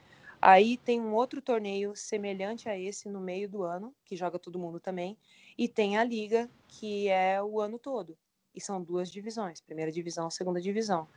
Aí 0.41 0.77
tem 0.77 1.01
um 1.01 1.13
outro 1.13 1.41
torneio 1.41 1.95
semelhante 1.95 2.69
a 2.69 2.79
esse 2.79 3.09
no 3.09 3.19
meio 3.19 3.49
do 3.49 3.63
ano, 3.63 3.93
que 4.05 4.15
joga 4.15 4.39
todo 4.39 4.57
mundo 4.57 4.79
também, 4.79 5.17
e 5.57 5.67
tem 5.67 5.97
a 5.97 6.03
liga, 6.03 6.49
que 6.67 7.09
é 7.09 7.43
o 7.43 7.59
ano 7.59 7.77
todo. 7.77 8.17
E 8.55 8.61
são 8.61 8.81
duas 8.81 9.11
divisões, 9.11 9.59
primeira 9.59 9.91
divisão, 9.91 10.29
segunda 10.29 10.61
divisão. 10.61 11.07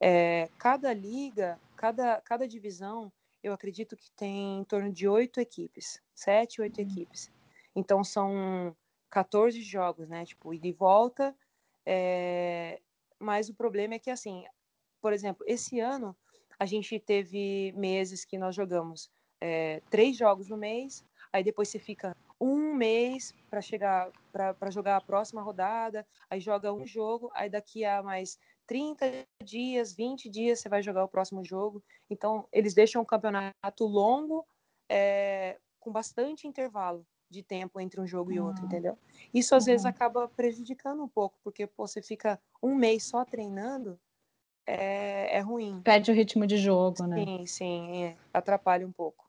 É, 0.00 0.48
cada 0.58 0.92
liga, 0.92 1.60
cada, 1.82 2.20
cada 2.20 2.46
divisão, 2.46 3.12
eu 3.42 3.52
acredito 3.52 3.96
que 3.96 4.08
tem 4.12 4.60
em 4.60 4.64
torno 4.64 4.92
de 4.92 5.08
oito 5.08 5.40
equipes, 5.40 6.00
sete, 6.14 6.60
oito 6.60 6.80
uhum. 6.80 6.86
equipes. 6.86 7.28
Então 7.74 8.04
são 8.04 8.76
14 9.10 9.60
jogos, 9.60 10.08
né? 10.08 10.24
Tipo, 10.24 10.54
ida 10.54 10.68
e 10.68 10.72
volta. 10.72 11.36
É, 11.84 12.80
mas 13.18 13.48
o 13.48 13.54
problema 13.54 13.94
é 13.94 13.98
que, 13.98 14.10
assim, 14.10 14.44
por 15.00 15.12
exemplo, 15.12 15.44
esse 15.48 15.80
ano 15.80 16.16
a 16.56 16.64
gente 16.66 17.00
teve 17.00 17.72
meses 17.72 18.24
que 18.24 18.38
nós 18.38 18.54
jogamos 18.54 19.10
é, 19.40 19.82
três 19.90 20.16
jogos 20.16 20.48
no 20.48 20.56
mês, 20.56 21.04
aí 21.32 21.42
depois 21.42 21.68
você 21.68 21.80
fica 21.80 22.16
um 22.40 22.72
mês 22.74 23.34
para 23.50 23.60
chegar 23.60 24.12
para 24.30 24.70
jogar 24.70 24.98
a 24.98 25.00
próxima 25.00 25.42
rodada, 25.42 26.06
aí 26.30 26.38
joga 26.38 26.72
um 26.72 26.86
jogo, 26.86 27.28
aí 27.34 27.50
daqui 27.50 27.84
a 27.84 28.04
mais 28.04 28.38
30 28.66 29.26
dias, 29.42 29.92
20 29.92 30.28
dias 30.28 30.60
você 30.60 30.68
vai 30.68 30.82
jogar 30.82 31.04
o 31.04 31.08
próximo 31.08 31.44
jogo. 31.44 31.82
Então, 32.08 32.46
eles 32.52 32.74
deixam 32.74 33.02
um 33.02 33.04
campeonato 33.04 33.84
longo, 33.84 34.46
é, 34.88 35.58
com 35.80 35.90
bastante 35.90 36.46
intervalo 36.46 37.06
de 37.30 37.42
tempo 37.42 37.80
entre 37.80 38.00
um 38.00 38.06
jogo 38.06 38.30
e 38.30 38.38
outro, 38.38 38.62
uhum. 38.62 38.68
entendeu? 38.68 38.98
Isso 39.32 39.54
às 39.54 39.64
uhum. 39.64 39.72
vezes 39.72 39.86
acaba 39.86 40.28
prejudicando 40.28 41.02
um 41.02 41.08
pouco, 41.08 41.38
porque 41.42 41.66
pô, 41.66 41.86
você 41.86 42.02
fica 42.02 42.38
um 42.62 42.74
mês 42.74 43.04
só 43.04 43.24
treinando, 43.24 43.98
é, 44.66 45.38
é 45.38 45.40
ruim. 45.40 45.80
Perde 45.82 46.10
o 46.10 46.14
ritmo 46.14 46.46
de 46.46 46.56
jogo, 46.56 47.06
né? 47.06 47.24
Sim, 47.24 47.46
sim, 47.46 48.04
é, 48.04 48.16
atrapalha 48.32 48.86
um 48.86 48.92
pouco. 48.92 49.21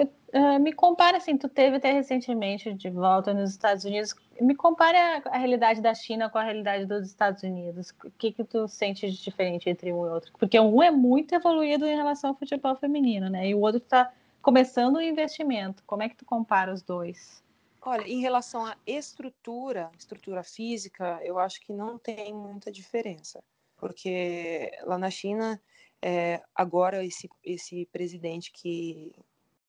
Uh, 0.00 0.60
me 0.60 0.72
compara, 0.72 1.16
assim, 1.16 1.36
tu 1.38 1.48
teve 1.48 1.76
até 1.76 1.90
recentemente 1.90 2.72
de 2.74 2.90
volta 2.90 3.32
nos 3.32 3.50
Estados 3.50 3.84
Unidos, 3.84 4.14
me 4.40 4.54
compara 4.54 5.22
a 5.24 5.38
realidade 5.38 5.80
da 5.80 5.94
China 5.94 6.28
com 6.28 6.38
a 6.38 6.42
realidade 6.42 6.84
dos 6.84 7.06
Estados 7.06 7.42
Unidos. 7.42 7.94
O 8.04 8.10
que 8.10 8.32
que 8.32 8.44
tu 8.44 8.68
sente 8.68 9.10
de 9.10 9.22
diferente 9.22 9.70
entre 9.70 9.92
um 9.92 10.06
e 10.06 10.10
outro? 10.10 10.30
Porque 10.38 10.60
um 10.60 10.82
é 10.82 10.90
muito 10.90 11.34
evoluído 11.34 11.86
em 11.86 11.96
relação 11.96 12.30
ao 12.30 12.36
futebol 12.36 12.76
feminino, 12.76 13.30
né? 13.30 13.48
E 13.48 13.54
o 13.54 13.60
outro 13.60 13.78
está 13.78 14.12
começando 14.42 14.96
o 14.96 15.02
investimento. 15.02 15.82
Como 15.86 16.02
é 16.02 16.08
que 16.08 16.16
tu 16.16 16.26
compara 16.26 16.72
os 16.72 16.82
dois? 16.82 17.42
Olha, 17.80 18.06
em 18.06 18.20
relação 18.20 18.66
à 18.66 18.76
estrutura, 18.86 19.90
estrutura 19.98 20.42
física, 20.42 21.18
eu 21.22 21.38
acho 21.38 21.60
que 21.60 21.72
não 21.72 21.98
tem 21.98 22.34
muita 22.34 22.70
diferença, 22.70 23.42
porque 23.78 24.70
lá 24.84 24.98
na 24.98 25.10
China, 25.10 25.58
é, 26.02 26.42
agora 26.54 27.02
esse, 27.04 27.30
esse 27.42 27.86
presidente 27.86 28.52
que 28.52 29.12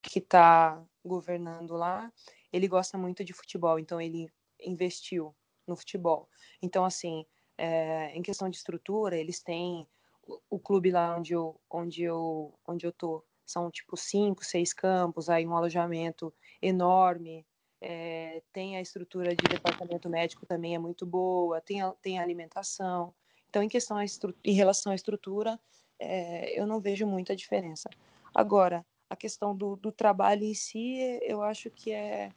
que 0.02 0.20
está 0.20 0.82
governando 1.04 1.76
lá, 1.76 2.12
ele 2.52 2.68
gosta 2.68 2.98
muito 2.98 3.24
de 3.24 3.34
futebol, 3.34 3.80
então 3.80 4.00
ele 4.00 4.32
investiu 4.60 5.36
no 5.68 5.76
futebol. 5.76 6.28
Então, 6.62 6.84
assim, 6.84 7.26
é, 7.58 8.16
em 8.16 8.22
questão 8.22 8.50
de 8.50 8.58
estrutura, 8.58 9.18
eles 9.18 9.42
têm 9.42 9.88
o, 10.26 10.40
o 10.50 10.60
clube 10.60 10.92
lá 10.92 11.16
onde 11.18 11.34
eu, 11.34 11.60
onde 11.70 12.04
eu, 12.04 12.54
onde 12.66 12.86
eu 12.86 12.92
tô 12.92 13.24
são 13.46 13.72
tipo 13.72 13.98
cinco, 13.98 14.46
seis 14.46 14.74
campos, 14.74 15.28
aí 15.28 15.46
um 15.46 15.56
alojamento 15.56 16.32
enorme, 16.62 17.46
é, 17.82 18.44
tem 18.54 18.78
a 18.78 18.82
estrutura 18.82 19.36
de 19.36 19.44
departamento 19.48 20.10
médico 20.10 20.46
também 20.46 20.76
é 20.76 20.80
muito 20.80 21.06
boa, 21.06 21.62
tem 21.62 21.82
a, 21.82 21.92
tem 21.94 22.20
a 22.20 22.24
alimentação. 22.24 23.14
Então, 23.50 23.64
em 23.64 23.70
questão 23.70 23.98
a 23.98 24.06
em 24.44 24.54
relação 24.54 24.92
à 24.92 24.96
estrutura, 24.96 25.60
é, 25.98 26.60
eu 26.60 26.68
não 26.68 26.80
vejo 26.80 27.08
muita 27.08 27.36
diferença. 27.36 27.90
Agora, 28.34 28.86
a 29.10 29.16
questão 29.16 29.56
do, 29.56 29.76
do 29.76 29.92
trabalho 29.92 30.44
em 30.44 30.54
si, 30.54 30.98
eu 31.24 31.42
acho 31.42 31.70
que 31.70 31.92
é 31.92 32.32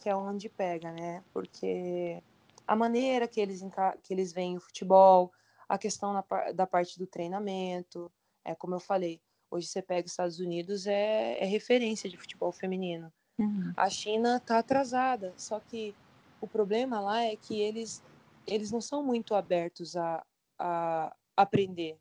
que 0.00 0.08
é 0.08 0.14
onde 0.14 0.48
pega, 0.48 0.92
né? 0.92 1.24
Porque 1.32 2.22
a 2.66 2.76
maneira 2.76 3.26
que 3.26 3.40
eles 3.40 3.62
que 4.02 4.12
eles 4.12 4.32
veem 4.32 4.56
o 4.56 4.60
futebol, 4.60 5.32
a 5.68 5.78
questão 5.78 6.12
na, 6.12 6.52
da 6.52 6.66
parte 6.66 6.98
do 6.98 7.06
treinamento, 7.06 8.10
é 8.44 8.54
como 8.54 8.74
eu 8.74 8.80
falei, 8.80 9.20
Hoje 9.54 9.68
você 9.68 9.80
pega 9.80 10.04
os 10.04 10.10
Estados 10.10 10.40
Unidos, 10.40 10.84
é, 10.84 11.38
é 11.38 11.44
referência 11.44 12.10
de 12.10 12.16
futebol 12.16 12.50
feminino. 12.50 13.12
Uhum. 13.38 13.72
A 13.76 13.88
China 13.88 14.38
está 14.38 14.58
atrasada, 14.58 15.32
só 15.36 15.60
que 15.60 15.94
o 16.40 16.46
problema 16.48 16.98
lá 16.98 17.22
é 17.22 17.36
que 17.36 17.60
eles, 17.60 18.02
eles 18.48 18.72
não 18.72 18.80
são 18.80 19.00
muito 19.00 19.32
abertos 19.32 19.96
a, 19.96 20.24
a 20.58 21.14
aprender. 21.36 21.96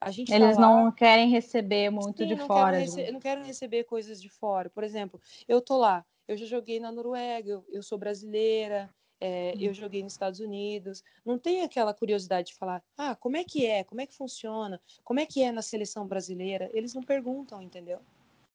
A 0.00 0.10
gente 0.10 0.28
tá 0.28 0.36
eles 0.36 0.56
tá 0.56 0.62
lá, 0.62 0.82
não 0.82 0.90
querem 0.90 1.28
receber 1.28 1.90
muito 1.90 2.22
Sim, 2.22 2.28
de 2.28 2.34
não 2.36 2.46
fora. 2.46 2.78
Quero 2.78 2.96
rece... 2.96 3.12
Não 3.12 3.20
quero 3.20 3.44
receber 3.44 3.84
coisas 3.84 4.20
de 4.20 4.30
fora. 4.30 4.70
Por 4.70 4.82
exemplo, 4.82 5.20
eu 5.46 5.60
tô 5.60 5.76
lá, 5.76 6.04
eu 6.26 6.36
já 6.36 6.46
joguei 6.46 6.80
na 6.80 6.90
Noruega, 6.90 7.50
eu, 7.50 7.64
eu 7.68 7.82
sou 7.82 7.98
brasileira, 7.98 8.88
é, 9.20 9.52
eu 9.60 9.74
joguei 9.74 10.02
nos 10.02 10.14
Estados 10.14 10.40
Unidos. 10.40 11.04
Não 11.24 11.38
tem 11.38 11.62
aquela 11.62 11.92
curiosidade 11.92 12.48
de 12.48 12.54
falar, 12.54 12.82
ah, 12.96 13.14
como 13.14 13.36
é 13.36 13.44
que 13.44 13.66
é, 13.66 13.84
como 13.84 14.00
é 14.00 14.06
que 14.06 14.16
funciona, 14.16 14.80
como 15.04 15.20
é 15.20 15.26
que 15.26 15.42
é 15.42 15.52
na 15.52 15.60
seleção 15.60 16.06
brasileira. 16.06 16.70
Eles 16.72 16.94
não 16.94 17.02
perguntam, 17.02 17.60
entendeu? 17.60 18.00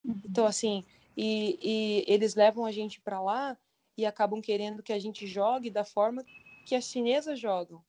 Uhum. 0.04 0.20
Então, 0.26 0.48
assim, 0.48 0.84
e, 1.16 1.60
e 1.62 2.12
eles 2.12 2.34
levam 2.34 2.66
a 2.66 2.72
gente 2.72 3.00
para 3.00 3.22
lá 3.22 3.56
e 3.98 4.06
acabam 4.06 4.42
querendo 4.42 4.82
que 4.82 4.92
a 4.92 5.00
gente 5.00 5.28
jogue 5.28 5.70
da 5.70 5.84
forma 5.84 6.26
que 6.66 6.76
as 6.76 6.86
chinesas 6.86 7.40
jogam. 7.40 7.84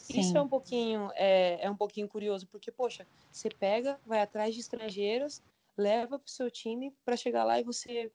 Sim. 0.00 0.20
Isso 0.20 0.36
é 0.36 0.40
um 0.40 0.48
pouquinho 0.48 1.10
é, 1.14 1.58
é 1.64 1.70
um 1.70 1.76
pouquinho 1.76 2.08
curioso, 2.08 2.46
porque, 2.48 2.72
poxa, 2.72 3.06
você 3.30 3.48
pega, 3.48 4.00
vai 4.04 4.20
atrás 4.20 4.54
de 4.54 4.60
estrangeiras, 4.60 5.42
leva 5.76 6.18
para 6.18 6.26
o 6.26 6.30
seu 6.30 6.50
time 6.50 6.92
para 7.04 7.16
chegar 7.16 7.44
lá 7.44 7.60
e 7.60 7.64
você 7.64 8.10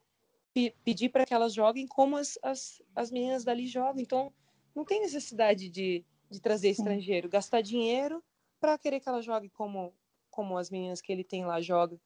pedir 0.84 1.10
para 1.10 1.26
que 1.26 1.34
elas 1.34 1.52
joguem 1.52 1.86
como 1.86 2.16
as, 2.16 2.38
as, 2.42 2.82
as 2.94 3.10
meninas 3.10 3.44
dali 3.44 3.66
jogam. 3.66 4.00
Então, 4.00 4.32
não 4.74 4.84
tem 4.84 5.00
necessidade 5.00 5.68
de, 5.68 6.04
de 6.30 6.40
trazer 6.40 6.70
estrangeiro, 6.70 7.28
gastar 7.28 7.60
dinheiro 7.60 8.22
para 8.58 8.78
querer 8.78 9.00
que 9.00 9.08
ela 9.08 9.20
jogue 9.20 9.50
como, 9.50 9.92
como 10.30 10.56
as 10.56 10.70
meninas 10.70 11.00
que 11.00 11.12
ele 11.12 11.24
tem 11.24 11.44
lá 11.44 11.60
jogam. 11.60 12.00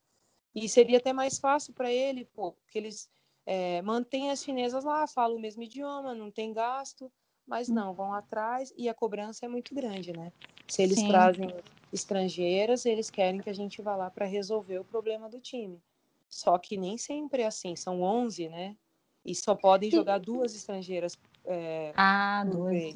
E 0.55 0.69
seria 0.69 0.99
até 0.99 1.13
mais 1.13 1.39
fácil 1.39 1.73
para 1.73 1.93
ele, 1.93 2.25
pô, 2.25 2.57
que 2.69 2.77
eles 2.77 3.09
é, 3.47 3.81
mantêm 3.83 4.31
as 4.31 4.43
chinesas 4.43 4.85
lá, 4.85 5.07
falam 5.07 5.37
o 5.37 5.41
mesmo 5.41 5.63
idioma, 5.63 6.15
não 6.15 6.31
tem 6.31 6.53
gasto, 6.53 7.11
mas 7.51 7.69
hum. 7.69 7.75
não, 7.75 7.93
vão 7.93 8.15
atrás 8.15 8.73
e 8.79 8.89
a 8.89 8.95
cobrança 8.95 9.45
é 9.45 9.49
muito 9.49 9.75
grande, 9.75 10.13
né? 10.13 10.33
Se 10.69 10.83
eles 10.85 11.01
Sim. 11.01 11.09
trazem 11.09 11.53
estrangeiras, 11.93 12.87
eles 12.87 13.11
querem 13.11 13.41
que 13.41 13.51
a 13.51 13.53
gente 13.53 13.83
vá 13.83 13.97
lá 13.97 14.09
para 14.09 14.25
resolver 14.25 14.79
o 14.79 14.85
problema 14.85 15.29
do 15.29 15.41
time. 15.41 15.83
Só 16.29 16.57
que 16.57 16.77
nem 16.77 16.97
sempre 16.97 17.43
é 17.43 17.47
assim, 17.47 17.75
são 17.75 18.03
11, 18.03 18.49
né? 18.49 18.77
E 19.25 19.35
só 19.35 19.57
podem 19.57 19.91
jogar 19.91 20.19
duas 20.19 20.55
estrangeiras. 20.55 21.19
É, 21.45 21.93
ah, 21.97 22.45
duas. 22.49 22.71
Vez. 22.71 22.95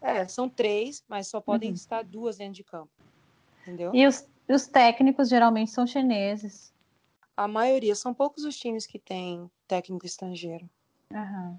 É, 0.00 0.26
são 0.26 0.48
três, 0.48 1.04
mas 1.06 1.28
só 1.28 1.38
podem 1.38 1.68
uhum. 1.68 1.74
estar 1.74 2.02
duas 2.02 2.38
dentro 2.38 2.54
de 2.54 2.64
campo. 2.64 2.90
Entendeu? 3.62 3.94
E 3.94 4.06
os, 4.06 4.26
os 4.48 4.66
técnicos 4.66 5.28
geralmente 5.28 5.70
são 5.70 5.86
chineses. 5.86 6.72
A 7.36 7.46
maioria, 7.46 7.94
são 7.94 8.14
poucos 8.14 8.44
os 8.44 8.56
times 8.56 8.86
que 8.86 8.98
têm 8.98 9.50
técnico 9.68 10.06
estrangeiro. 10.06 10.68
Uhum. 11.12 11.58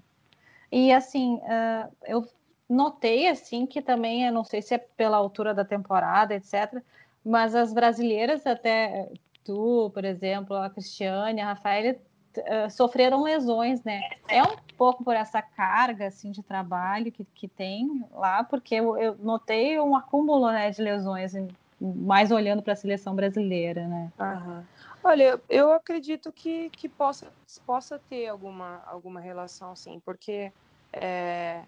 E 0.70 0.92
assim, 0.92 1.36
uh, 1.36 1.92
eu 2.04 2.26
notei 2.68 3.28
assim 3.28 3.66
que 3.66 3.80
também, 3.80 4.24
eu 4.26 4.32
não 4.32 4.44
sei 4.44 4.60
se 4.60 4.74
é 4.74 4.78
pela 4.78 5.16
altura 5.16 5.54
da 5.54 5.64
temporada, 5.64 6.34
etc., 6.34 6.82
mas 7.24 7.54
as 7.54 7.72
brasileiras, 7.72 8.46
até 8.46 9.08
tu, 9.44 9.90
por 9.92 10.04
exemplo, 10.04 10.56
a 10.56 10.70
Cristiane, 10.70 11.40
a 11.40 11.46
Rafaela, 11.46 11.96
uh, 12.36 12.70
sofreram 12.70 13.22
lesões, 13.22 13.82
né? 13.82 14.00
É 14.28 14.42
um 14.42 14.56
pouco 14.76 15.02
por 15.02 15.14
essa 15.14 15.40
carga 15.40 16.06
assim 16.06 16.30
de 16.30 16.42
trabalho 16.42 17.10
que, 17.10 17.24
que 17.34 17.48
tem 17.48 18.04
lá, 18.12 18.44
porque 18.44 18.74
eu, 18.76 18.96
eu 18.96 19.16
notei 19.20 19.78
um 19.80 19.96
acúmulo 19.96 20.50
né, 20.50 20.70
de 20.70 20.82
lesões, 20.82 21.32
mais 21.80 22.30
olhando 22.30 22.62
para 22.62 22.72
a 22.72 22.76
seleção 22.76 23.14
brasileira, 23.14 23.86
né? 23.86 24.12
Uhum. 24.18 24.62
Olha, 25.08 25.40
eu 25.48 25.70
acredito 25.70 26.32
que, 26.32 26.68
que 26.70 26.88
possa, 26.88 27.32
possa 27.64 27.96
ter 27.96 28.26
alguma, 28.26 28.82
alguma 28.86 29.20
relação, 29.20 29.76
sim, 29.76 30.00
porque, 30.00 30.52
é, 30.92 31.64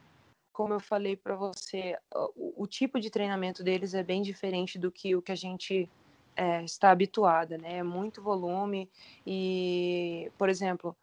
como 0.52 0.74
eu 0.74 0.80
falei 0.80 1.14
para 1.14 1.36
você, 1.36 1.96
o, 2.34 2.64
o, 2.64 2.66
tipo 2.66 2.98
de 2.98 3.10
treinamento 3.10 3.62
deles 3.62 3.94
é 3.94 4.02
bem 4.02 4.22
diferente 4.22 4.76
do 4.76 4.90
que 4.90 5.14
o 5.14 5.22
que 5.22 5.30
a 5.30 5.36
gente 5.36 5.88
é, 6.34 6.64
está 6.64 6.90
habituada, 6.90 7.56
né? 7.56 7.76
É 7.76 7.82
muito 7.84 8.20
volume 8.20 8.90
e, 9.24 10.32
por 10.36 10.48
exemplo, 10.48 10.96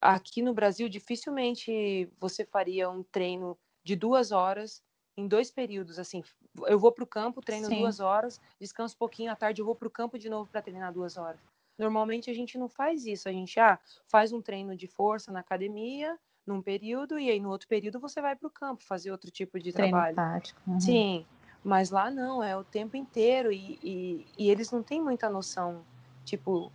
aqui 0.00 0.40
no 0.40 0.54
Brasil, 0.54 0.88
dificilmente 0.88 2.08
você 2.18 2.46
faria 2.46 2.88
um 2.88 3.02
treino 3.02 3.58
de 3.84 3.94
duas 3.94 4.32
horas 4.32 4.82
em 5.18 5.28
dois 5.28 5.50
períodos, 5.50 5.98
assim, 5.98 6.24
eu 6.66 6.78
vou 6.78 6.90
para 6.90 7.04
o 7.04 7.06
campo, 7.06 7.42
treino 7.42 7.68
Sim. 7.68 7.80
duas 7.80 8.00
horas, 8.00 8.40
descanso 8.58 8.94
um 8.94 8.98
pouquinho, 8.98 9.30
à 9.30 9.36
tarde 9.36 9.60
eu 9.60 9.66
vou 9.66 9.74
para 9.74 9.86
o 9.86 9.90
campo 9.90 10.18
de 10.18 10.30
novo 10.30 10.48
para 10.50 10.62
treinar 10.62 10.90
duas 10.90 11.18
horas. 11.18 11.53
Normalmente 11.78 12.30
a 12.30 12.34
gente 12.34 12.56
não 12.56 12.68
faz 12.68 13.04
isso, 13.04 13.28
a 13.28 13.32
gente 13.32 13.58
ah, 13.58 13.78
faz 14.06 14.32
um 14.32 14.40
treino 14.40 14.76
de 14.76 14.86
força 14.86 15.32
na 15.32 15.40
academia 15.40 16.18
num 16.46 16.60
período 16.60 17.18
e 17.18 17.30
aí 17.30 17.40
no 17.40 17.50
outro 17.50 17.66
período 17.66 17.98
você 17.98 18.20
vai 18.20 18.36
para 18.36 18.46
o 18.46 18.50
campo 18.50 18.84
fazer 18.84 19.10
outro 19.10 19.30
tipo 19.30 19.58
de 19.58 19.72
treino 19.72 19.92
trabalho. 19.92 20.16
Tático. 20.16 20.60
Uhum. 20.66 20.80
Sim, 20.80 21.26
mas 21.62 21.90
lá 21.90 22.10
não, 22.10 22.42
é 22.42 22.56
o 22.56 22.62
tempo 22.62 22.96
inteiro 22.96 23.50
e, 23.50 23.78
e, 23.82 24.26
e, 24.36 24.50
eles 24.50 24.70
não 24.70 24.82
têm 24.82 25.00
muita 25.00 25.30
noção, 25.30 25.84
tipo, 26.24 26.70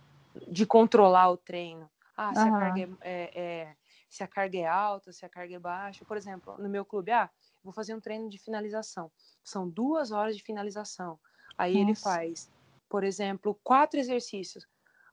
de 0.48 0.66
controlar 0.66 1.30
o 1.30 1.36
treino. 1.36 1.88
Ah, 2.16 2.34
se, 2.34 2.40
uhum. 2.40 2.54
a 2.54 2.58
carga 2.58 2.80
é, 2.80 2.88
é, 3.00 3.40
é, 3.40 3.76
se 4.08 4.24
a 4.24 4.26
carga 4.26 4.58
é 4.58 4.66
alta, 4.66 5.12
se 5.12 5.24
a 5.24 5.28
carga 5.28 5.54
é 5.54 5.58
baixa. 5.58 6.04
Por 6.04 6.16
exemplo, 6.16 6.56
no 6.58 6.68
meu 6.68 6.84
clube, 6.84 7.12
ah, 7.12 7.30
vou 7.62 7.72
fazer 7.72 7.94
um 7.94 8.00
treino 8.00 8.28
de 8.28 8.38
finalização. 8.38 9.10
São 9.44 9.68
duas 9.68 10.10
horas 10.10 10.36
de 10.36 10.42
finalização. 10.42 11.18
Aí 11.56 11.74
Nossa. 11.74 11.84
ele 11.84 11.94
faz, 11.94 12.50
por 12.88 13.04
exemplo, 13.04 13.58
quatro 13.62 13.98
exercícios. 13.98 14.66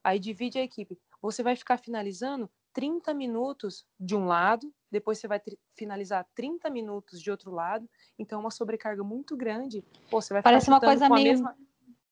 Aí 0.08 0.20
divide 0.20 0.58
a 0.58 0.64
equipe. 0.64 0.98
Você 1.22 1.44
vai 1.44 1.54
ficar 1.54 1.78
finalizando 1.78 2.50
30 2.72 3.14
minutos 3.14 3.86
de 4.00 4.16
um 4.16 4.26
lado, 4.26 4.74
depois 4.90 5.18
você 5.18 5.28
vai 5.28 5.42
finalizar 5.76 6.26
30 6.34 6.70
minutos 6.70 7.22
de 7.22 7.30
outro 7.30 7.52
lado. 7.52 7.90
Então, 8.18 8.40
é 8.40 8.42
uma 8.42 8.50
sobrecarga 8.50 9.04
muito 9.04 9.36
grande. 9.36 9.84
Pô, 10.10 10.22
você 10.22 10.34
vai 10.34 10.42
Parece 10.42 10.70
uma 10.70 10.80
coisa 10.80 11.10
meio. 11.10 11.32
Mesma... 11.32 11.58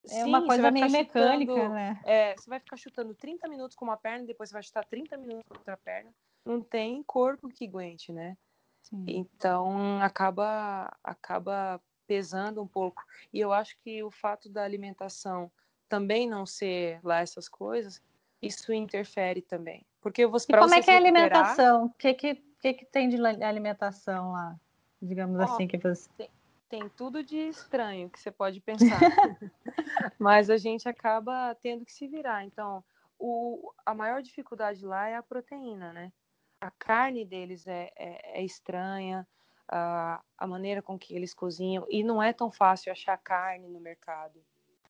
É 0.03 0.07
Sim, 0.07 0.23
uma 0.25 0.45
coisa 0.45 0.69
meio 0.69 0.91
mecânica, 0.91 1.53
chutando, 1.53 1.73
né? 1.73 2.01
É, 2.03 2.35
você 2.35 2.49
vai 2.49 2.59
ficar 2.59 2.75
chutando 2.75 3.15
30 3.15 3.47
minutos 3.47 3.77
com 3.77 3.85
uma 3.85 3.95
perna, 3.95 4.25
depois 4.25 4.49
você 4.49 4.53
vai 4.53 4.63
chutar 4.63 4.83
30 4.83 5.15
minutos 5.15 5.47
com 5.47 5.57
outra 5.57 5.77
perna. 5.77 6.13
Não 6.45 6.61
tem 6.61 7.01
corpo 7.01 7.47
que 7.47 7.65
aguente, 7.65 8.11
né? 8.11 8.37
Sim. 8.81 9.05
Então, 9.07 10.01
acaba, 10.01 10.93
acaba 11.01 11.81
pesando 12.05 12.61
um 12.61 12.67
pouco. 12.67 13.01
E 13.31 13.39
eu 13.39 13.53
acho 13.53 13.77
que 13.79 14.03
o 14.03 14.11
fato 14.11 14.49
da 14.49 14.63
alimentação 14.63 15.49
também 15.87 16.29
não 16.29 16.45
ser 16.45 16.99
lá 17.03 17.19
essas 17.19 17.47
coisas, 17.47 18.01
isso 18.41 18.73
interfere 18.73 19.41
também. 19.41 19.85
Porque 20.01 20.25
você, 20.25 20.51
e 20.51 20.57
como 20.57 20.73
é 20.73 20.81
que 20.81 20.91
é 20.91 20.93
a 20.93 20.97
alimentação? 20.97 21.85
O 21.85 21.89
que, 21.91 22.13
que, 22.13 22.35
que, 22.59 22.73
que 22.73 22.85
tem 22.85 23.09
de 23.09 23.17
alimentação 23.43 24.31
lá? 24.31 24.55
Digamos 25.01 25.39
oh, 25.39 25.43
assim, 25.43 25.67
que 25.67 25.77
você... 25.77 26.09
Tem, 26.17 26.29
tem 26.69 26.89
tudo 26.89 27.23
de 27.23 27.37
estranho 27.37 28.09
que 28.09 28.19
você 28.19 28.31
pode 28.31 28.61
pensar. 28.61 28.99
Mas 30.19 30.49
a 30.49 30.57
gente 30.57 30.87
acaba 30.87 31.55
tendo 31.61 31.85
que 31.85 31.93
se 31.93 32.07
virar. 32.07 32.45
Então, 32.45 32.83
o, 33.17 33.71
a 33.85 33.93
maior 33.93 34.21
dificuldade 34.21 34.85
lá 34.85 35.07
é 35.07 35.15
a 35.15 35.23
proteína, 35.23 35.93
né? 35.93 36.11
A 36.59 36.71
carne 36.71 37.25
deles 37.25 37.65
é, 37.67 37.91
é, 37.95 38.41
é 38.41 38.43
estranha, 38.43 39.27
a, 39.67 40.21
a 40.37 40.47
maneira 40.47 40.81
com 40.81 40.97
que 40.97 41.15
eles 41.15 41.33
cozinham, 41.33 41.85
e 41.89 42.03
não 42.03 42.21
é 42.21 42.31
tão 42.31 42.51
fácil 42.51 42.91
achar 42.91 43.17
carne 43.17 43.67
no 43.67 43.79
mercado, 43.79 44.39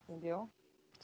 entendeu? 0.04 0.50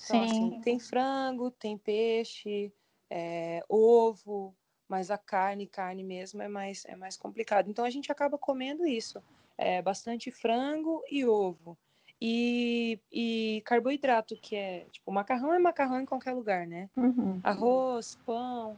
Então, 0.04 0.24
assim, 0.24 0.34
Sim. 0.34 0.48
Assim, 0.48 0.62
tem 0.62 0.80
frango, 0.80 1.52
tem 1.52 1.78
peixe, 1.78 2.74
é, 3.10 3.64
ovo, 3.70 4.56
mas 4.88 5.12
a 5.12 5.18
carne, 5.18 5.68
carne 5.68 6.04
mesmo, 6.04 6.42
é 6.42 6.48
mais, 6.48 6.84
é 6.86 6.96
mais 6.96 7.16
complicado. 7.16 7.70
Então 7.70 7.86
a 7.86 7.90
gente 7.90 8.12
acaba 8.12 8.38
comendo 8.38 8.86
isso. 8.86 9.22
É, 9.58 9.82
bastante 9.82 10.32
frango 10.32 11.04
e 11.10 11.26
ovo. 11.26 11.78
E, 12.20 13.00
e 13.12 13.62
carboidrato, 13.66 14.36
que 14.36 14.56
é 14.56 14.86
tipo, 14.92 15.12
macarrão 15.12 15.54
é 15.54 15.60
macarrão 15.60 16.00
em 16.00 16.06
qualquer 16.06 16.34
lugar, 16.34 16.68
né? 16.68 16.90
Uhum. 16.96 17.40
Arroz, 17.44 18.18
pão, 18.26 18.78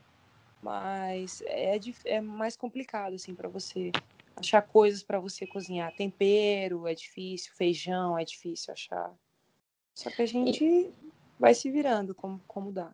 mas 0.62 1.42
é, 1.46 1.78
é 2.06 2.22
mais 2.22 2.56
complicado, 2.56 3.16
assim, 3.16 3.36
para 3.36 3.50
você 3.50 3.92
achar 4.36 4.62
coisas 4.62 5.04
para 5.04 5.20
você 5.20 5.46
cozinhar. 5.46 5.94
Tempero 5.96 6.88
é 6.88 6.96
difícil, 6.96 7.54
feijão 7.54 8.18
é 8.18 8.24
difícil 8.24 8.74
achar. 8.74 9.14
Só 9.94 10.10
que 10.10 10.22
a 10.22 10.26
gente 10.26 10.64
e... 10.64 11.03
vai 11.44 11.54
se 11.54 11.70
virando 11.70 12.16
como, 12.16 12.40
como 12.48 12.72
dá. 12.72 12.90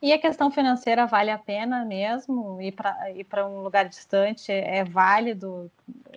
E 0.00 0.12
a 0.12 0.18
questão 0.18 0.50
financeira 0.50 1.06
vale 1.06 1.30
a 1.30 1.38
pena 1.38 1.84
mesmo? 1.84 2.60
Ir 2.60 2.72
para 2.72 3.46
um 3.46 3.62
lugar 3.62 3.88
distante 3.88 4.50
é, 4.50 4.78
é 4.78 4.84
válido 4.84 5.70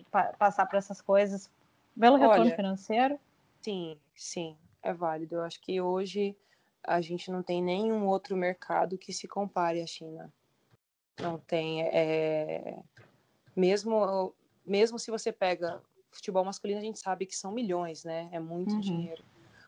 pa 0.09 0.33
passar 0.39 0.65
por 0.65 0.75
essas 0.75 0.99
coisas 1.01 1.51
pelo 1.97 2.17
retorno 2.17 2.45
Olha, 2.45 2.55
financeiro? 2.55 3.19
Sim, 3.61 3.95
sim, 4.15 4.57
é 4.81 4.91
válido. 4.91 5.35
Eu 5.35 5.43
acho 5.43 5.61
que 5.61 5.79
hoje 5.79 6.35
a 6.83 6.99
gente 6.99 7.29
não 7.29 7.43
tem 7.43 7.61
nenhum 7.61 8.07
outro 8.07 8.35
mercado 8.35 8.97
que 8.97 9.13
se 9.13 9.27
compare 9.27 9.83
à 9.83 9.85
China. 9.85 10.33
Não 11.21 11.37
tem. 11.37 11.83
É... 11.83 12.79
Mesmo, 13.55 14.33
mesmo 14.65 14.97
se 14.97 15.11
você 15.11 15.31
pega 15.31 15.79
futebol 16.09 16.43
masculino, 16.43 16.79
a 16.79 16.83
gente 16.83 16.97
sabe 16.97 17.27
que 17.27 17.35
são 17.35 17.51
milhões, 17.51 18.03
né? 18.03 18.29
É 18.31 18.39
muito 18.39 18.73
uhum. 18.73 18.79
dinheiro 18.79 19.23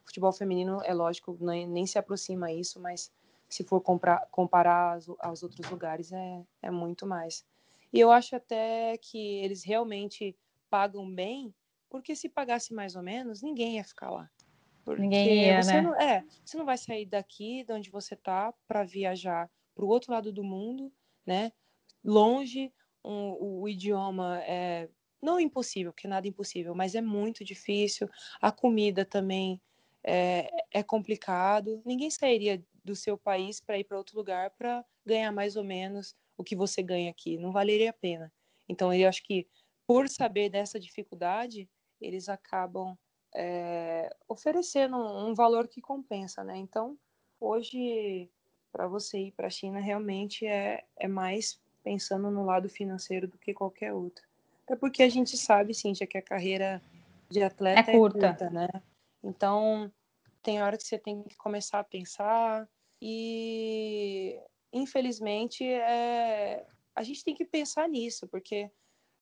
futebol 0.08 0.32
feminino, 0.32 0.80
é 0.84 0.94
lógico, 0.94 1.38
nem, 1.40 1.68
nem 1.68 1.86
se 1.86 2.00
aproxima 2.00 2.48
a 2.48 2.54
isso, 2.54 2.80
mas 2.80 3.12
se 3.50 3.64
for 3.64 3.82
comprar, 3.82 4.28
comparar 4.32 4.94
aos, 4.94 5.10
aos 5.20 5.44
outros 5.44 5.70
lugares, 5.70 6.12
é, 6.12 6.44
é 6.62 6.72
muito 6.72 7.06
mais. 7.06 7.46
E 7.94 8.00
eu 8.00 8.12
acho 8.12 8.36
até 8.36 8.98
que 8.98 9.18
eles 9.40 9.64
realmente 9.64 10.36
pagam 10.70 11.10
bem, 11.14 11.54
porque 11.90 12.16
se 12.16 12.28
pagasse 12.28 12.74
mais 12.74 12.96
ou 12.96 13.04
menos, 13.04 13.42
ninguém 13.42 13.76
ia 13.76 13.84
ficar 13.84 14.10
lá. 14.10 14.30
Porque 14.84 15.02
ninguém 15.02 15.46
ia, 15.46 15.62
você 15.62 15.74
né? 15.74 15.82
Não, 15.82 15.96
é, 15.96 16.24
você 16.44 16.58
não 16.58 16.66
vai 16.66 16.78
sair 16.78 17.06
daqui, 17.06 17.64
de 17.64 17.74
onde 17.74 17.90
você 17.90 18.14
está, 18.14 18.54
para 18.68 18.84
viajar 18.84 19.50
para 19.76 19.86
o 19.86 19.90
outro 19.90 20.12
lado 20.12 20.34
do 20.34 20.44
mundo, 20.44 20.92
né? 21.26 21.52
Longe, 22.04 22.74
um, 23.04 23.62
o 23.62 23.70
idioma 23.70 24.42
é 24.44 24.90
não 25.22 25.40
impossível, 25.40 25.92
porque 25.92 26.08
nada 26.08 26.28
é 26.28 26.30
impossível, 26.30 26.76
mas 26.76 26.96
é 26.96 27.02
muito 27.02 27.44
difícil. 27.44 28.10
A 28.42 28.52
comida 28.52 29.04
também 29.04 29.62
é, 30.10 30.50
é 30.72 30.82
complicado. 30.82 31.82
Ninguém 31.86 32.10
sairia 32.10 32.64
do 32.84 32.96
seu 32.96 33.18
país 33.18 33.60
para 33.60 33.78
ir 33.78 33.84
para 33.84 33.98
outro 33.98 34.16
lugar 34.16 34.52
para 34.52 34.86
ganhar 35.06 35.34
mais 35.34 35.58
ou 35.58 35.66
menos 35.66 36.16
o 36.38 36.46
que 36.46 36.56
você 36.56 36.82
ganha 36.82 37.12
aqui. 37.12 37.38
Não 37.38 37.52
valeria 37.52 37.90
a 37.90 37.94
pena. 37.94 38.32
Então, 38.70 38.94
eu 38.94 39.10
acho 39.10 39.22
que 39.24 39.46
por 39.86 40.08
saber 40.08 40.50
dessa 40.50 40.80
dificuldade, 40.80 41.70
eles 42.00 42.30
acabam 42.30 42.98
é, 43.36 44.10
oferecendo 44.30 44.96
um, 44.96 45.30
um, 45.30 45.34
valor 45.34 45.68
que 45.68 45.82
compensa, 45.82 46.42
né? 46.42 46.56
Então, 46.56 46.98
hoje, 47.38 48.30
para 48.72 48.88
você 48.88 49.20
ir 49.20 49.32
para 49.34 49.48
a 49.48 49.50
China, 49.50 49.80
realmente 49.80 50.46
é, 50.48 50.86
é 50.98 51.08
mais 51.08 51.60
pensando 51.84 52.32
no 52.32 52.46
lado 52.46 52.70
financeiro 52.70 53.28
do 53.28 53.38
que 53.38 53.54
qualquer 53.54 53.94
outro. 53.94 54.26
É 54.70 54.76
porque 54.76 55.04
a 55.04 55.10
gente 55.10 55.38
sabe, 55.38 55.74
Cíntia, 55.74 56.08
que 56.08 56.18
a 56.18 56.22
carreira 56.22 56.82
de 57.30 57.44
atleta 57.44 57.92
é 57.92 57.98
curta, 57.98 58.28
é 58.28 58.30
curta 58.30 58.50
né? 58.50 58.68
Então, 59.24 59.92
tem 60.48 60.64
hora 60.64 60.78
que 60.78 60.84
você 60.84 60.98
tem 60.98 61.24
que 61.24 61.36
começar 61.36 61.80
a 61.80 61.84
pensar 61.84 62.66
e, 63.02 64.40
infelizmente, 64.72 65.62
é... 65.66 66.66
a 66.96 67.04
gente 67.04 67.22
tem 67.22 67.36
que 67.36 67.44
pensar 67.44 67.90
nisso, 67.90 68.26
porque, 68.30 68.72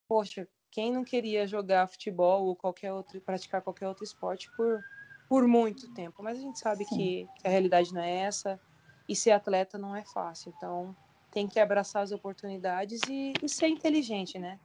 poxa, 0.07 0.47
quem 0.69 0.91
não 0.91 1.03
queria 1.03 1.47
jogar 1.47 1.88
futebol 1.88 2.45
ou 2.45 2.55
qualquer 2.55 2.93
outro, 2.93 3.19
praticar 3.21 3.63
qualquer 3.63 3.88
outro 3.88 4.03
esporte 4.03 4.51
por, 4.55 4.83
por 5.27 5.47
muito 5.47 5.91
tempo? 5.95 6.21
Mas 6.21 6.38
a 6.38 6.41
gente 6.41 6.59
sabe 6.59 6.85
que, 6.85 7.27
que, 7.39 7.47
a 7.47 7.49
realidade 7.49 7.91
não 7.91 8.01
é 8.01 8.17
essa 8.17 8.61
e 9.09 9.15
ser 9.15 9.31
atleta 9.31 9.79
não 9.79 9.95
é 9.95 10.05
fácil. 10.05 10.53
Então, 10.55 10.95
tem 11.31 11.47
que 11.47 11.59
abraçar 11.59 12.03
as 12.03 12.11
oportunidades 12.11 13.01
e, 13.09 13.33
e 13.41 13.49
ser 13.49 13.67
inteligente, 13.67 14.38
né? 14.38 14.59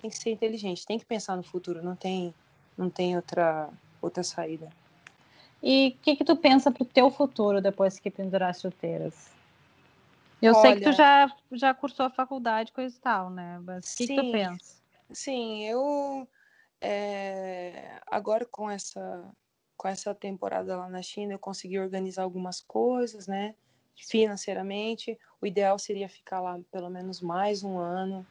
Tem 0.00 0.08
que 0.08 0.16
ser 0.16 0.30
inteligente, 0.30 0.86
tem 0.86 0.96
que 0.96 1.04
pensar 1.04 1.34
no 1.34 1.42
futuro, 1.42 1.82
não 1.82 1.96
tem 1.96 2.32
não 2.78 2.88
tem 2.88 3.16
outra, 3.16 3.68
outra 4.00 4.22
saída. 4.22 4.68
E 5.66 5.96
o 5.98 6.02
que, 6.02 6.16
que 6.16 6.24
tu 6.24 6.36
pensa 6.36 6.70
para 6.70 6.82
o 6.82 6.86
teu 6.86 7.10
futuro 7.10 7.62
depois 7.62 7.98
que 7.98 8.10
pendurar 8.10 8.54
chuteiras? 8.54 9.30
Eu 10.42 10.52
Olha, 10.52 10.60
sei 10.60 10.74
que 10.74 10.82
tu 10.82 10.92
já, 10.92 11.34
já 11.52 11.72
cursou 11.72 12.04
a 12.04 12.10
faculdade, 12.10 12.70
coisa 12.70 12.94
e 12.94 13.00
tal, 13.00 13.30
né? 13.30 13.58
Mas 13.64 13.94
o 13.94 13.96
que, 13.96 14.08
que 14.08 14.14
tu 14.14 14.30
pensa? 14.30 14.74
Sim, 15.10 15.64
eu 15.64 16.28
é, 16.82 17.98
agora 18.06 18.44
com 18.44 18.70
essa 18.70 19.24
com 19.74 19.88
essa 19.88 20.14
temporada 20.14 20.76
lá 20.76 20.88
na 20.88 21.00
China 21.00 21.32
eu 21.32 21.38
consegui 21.38 21.78
organizar 21.78 22.24
algumas 22.24 22.60
coisas, 22.60 23.26
né? 23.26 23.54
Financeiramente, 23.96 25.18
o 25.40 25.46
ideal 25.46 25.78
seria 25.78 26.10
ficar 26.10 26.40
lá 26.40 26.60
pelo 26.70 26.90
menos 26.90 27.22
mais 27.22 27.64
um 27.64 27.78
ano, 27.78 28.26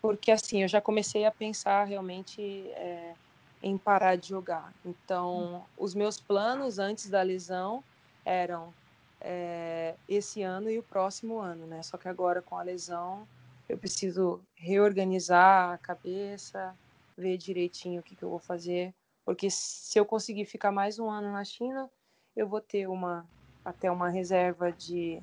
porque 0.00 0.30
assim 0.30 0.62
eu 0.62 0.68
já 0.68 0.80
comecei 0.80 1.26
a 1.26 1.30
pensar 1.30 1.84
realmente 1.84 2.40
é, 2.70 3.14
em 3.62 3.76
parar 3.78 4.16
de 4.16 4.28
jogar. 4.28 4.74
Então, 4.84 5.68
os 5.76 5.94
meus 5.94 6.20
planos 6.20 6.78
antes 6.78 7.08
da 7.10 7.22
lesão 7.22 7.84
eram 8.24 8.74
é, 9.22 9.98
esse 10.08 10.42
ano 10.42 10.70
e 10.70 10.78
o 10.78 10.82
próximo 10.82 11.38
ano, 11.38 11.66
né? 11.66 11.82
Só 11.82 11.98
que 11.98 12.08
agora 12.08 12.42
com 12.42 12.56
a 12.56 12.62
lesão 12.62 13.28
eu 13.68 13.78
preciso 13.78 14.42
reorganizar 14.56 15.72
a 15.72 15.78
cabeça, 15.78 16.78
ver 17.16 17.36
direitinho 17.36 18.00
o 18.00 18.04
que, 18.04 18.16
que 18.16 18.24
eu 18.24 18.30
vou 18.30 18.40
fazer, 18.40 18.94
porque 19.24 19.48
se 19.50 19.98
eu 19.98 20.04
conseguir 20.06 20.44
ficar 20.46 20.72
mais 20.72 20.98
um 20.98 21.10
ano 21.10 21.30
na 21.32 21.44
China, 21.44 21.90
eu 22.34 22.48
vou 22.48 22.60
ter 22.60 22.88
uma 22.88 23.30
até 23.64 23.90
uma 23.90 24.08
reserva 24.08 24.72
de, 24.72 25.22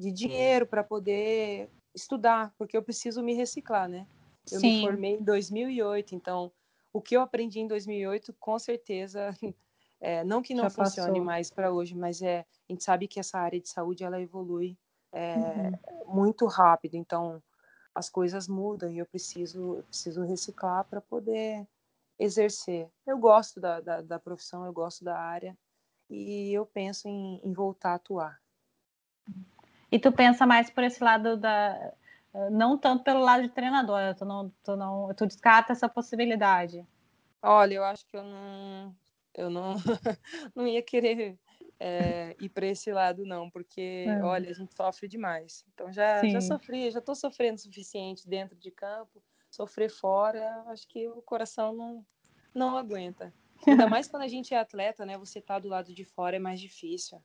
de 0.00 0.10
dinheiro 0.10 0.66
para 0.66 0.82
poder 0.82 1.70
estudar, 1.94 2.54
porque 2.58 2.76
eu 2.76 2.82
preciso 2.82 3.22
me 3.22 3.34
reciclar, 3.34 3.88
né? 3.88 4.08
Eu 4.50 4.60
Sim. 4.60 4.60
me 4.60 4.72
formei 4.72 5.12
em 5.16 5.24
2008, 5.24 6.14
então 6.14 6.52
o 6.94 7.02
que 7.02 7.16
eu 7.16 7.20
aprendi 7.20 7.58
em 7.58 7.66
2008, 7.66 8.32
com 8.34 8.56
certeza, 8.56 9.36
é, 10.00 10.22
não 10.22 10.40
que 10.40 10.54
não 10.54 10.64
Já 10.64 10.70
funcione 10.70 11.10
passou. 11.10 11.24
mais 11.24 11.50
para 11.50 11.72
hoje, 11.72 11.94
mas 11.94 12.22
é, 12.22 12.46
a 12.68 12.72
gente 12.72 12.84
sabe 12.84 13.08
que 13.08 13.18
essa 13.18 13.36
área 13.36 13.60
de 13.60 13.68
saúde 13.68 14.04
ela 14.04 14.20
evolui 14.20 14.78
é, 15.12 15.34
uhum. 15.34 16.14
muito 16.14 16.46
rápido, 16.46 16.94
então 16.94 17.42
as 17.92 18.08
coisas 18.08 18.46
mudam 18.46 18.92
e 18.92 18.98
eu 18.98 19.06
preciso, 19.06 19.78
eu 19.78 19.82
preciso 19.82 20.22
reciclar 20.22 20.84
para 20.84 21.00
poder 21.00 21.66
exercer. 22.16 22.88
Eu 23.04 23.18
gosto 23.18 23.60
da, 23.60 23.80
da, 23.80 24.00
da, 24.00 24.18
profissão, 24.18 24.64
eu 24.64 24.72
gosto 24.72 25.04
da 25.04 25.18
área 25.18 25.56
e 26.08 26.52
eu 26.52 26.64
penso 26.64 27.08
em, 27.08 27.40
em, 27.44 27.52
voltar 27.52 27.90
a 27.90 27.94
atuar. 27.94 28.40
E 29.90 29.98
tu 29.98 30.12
pensa 30.12 30.46
mais 30.46 30.70
por 30.70 30.84
esse 30.84 31.02
lado 31.02 31.36
da. 31.36 31.92
Não 32.50 32.76
tanto 32.76 33.04
pelo 33.04 33.20
lado 33.20 33.42
de 33.42 33.48
treinadora, 33.48 34.14
tu 34.14 34.24
não, 34.24 34.52
tu 34.62 34.76
não, 34.76 35.14
tu 35.14 35.26
descarta 35.26 35.72
essa 35.72 35.88
possibilidade. 35.88 36.86
Olha, 37.40 37.74
eu 37.74 37.84
acho 37.84 38.06
que 38.06 38.16
eu 38.16 38.24
não, 38.24 38.96
eu 39.34 39.50
não, 39.50 39.74
não 40.54 40.66
ia 40.66 40.82
querer 40.82 41.38
é, 41.78 42.34
ir 42.40 42.48
para 42.48 42.66
esse 42.66 42.90
lado, 42.92 43.24
não, 43.24 43.50
porque, 43.50 44.06
é. 44.08 44.22
olha, 44.22 44.50
a 44.50 44.54
gente 44.54 44.74
sofre 44.74 45.06
demais. 45.06 45.64
Então, 45.72 45.92
já, 45.92 46.24
já 46.26 46.40
sofri, 46.40 46.90
já 46.90 46.98
estou 46.98 47.14
sofrendo 47.14 47.56
o 47.56 47.62
suficiente 47.62 48.28
dentro 48.28 48.56
de 48.56 48.70
campo, 48.70 49.22
sofrer 49.50 49.90
fora, 49.90 50.64
acho 50.68 50.88
que 50.88 51.08
o 51.08 51.22
coração 51.22 51.72
não, 51.74 52.06
não 52.54 52.76
aguenta. 52.76 53.32
Ainda 53.66 53.86
mais 53.88 54.08
quando 54.08 54.22
a 54.22 54.28
gente 54.28 54.54
é 54.54 54.58
atleta, 54.58 55.06
né? 55.06 55.16
Você 55.18 55.40
tá 55.40 55.58
do 55.58 55.68
lado 55.68 55.94
de 55.94 56.04
fora 56.04 56.36
é 56.36 56.40
mais 56.40 56.60
difícil. 56.60 57.22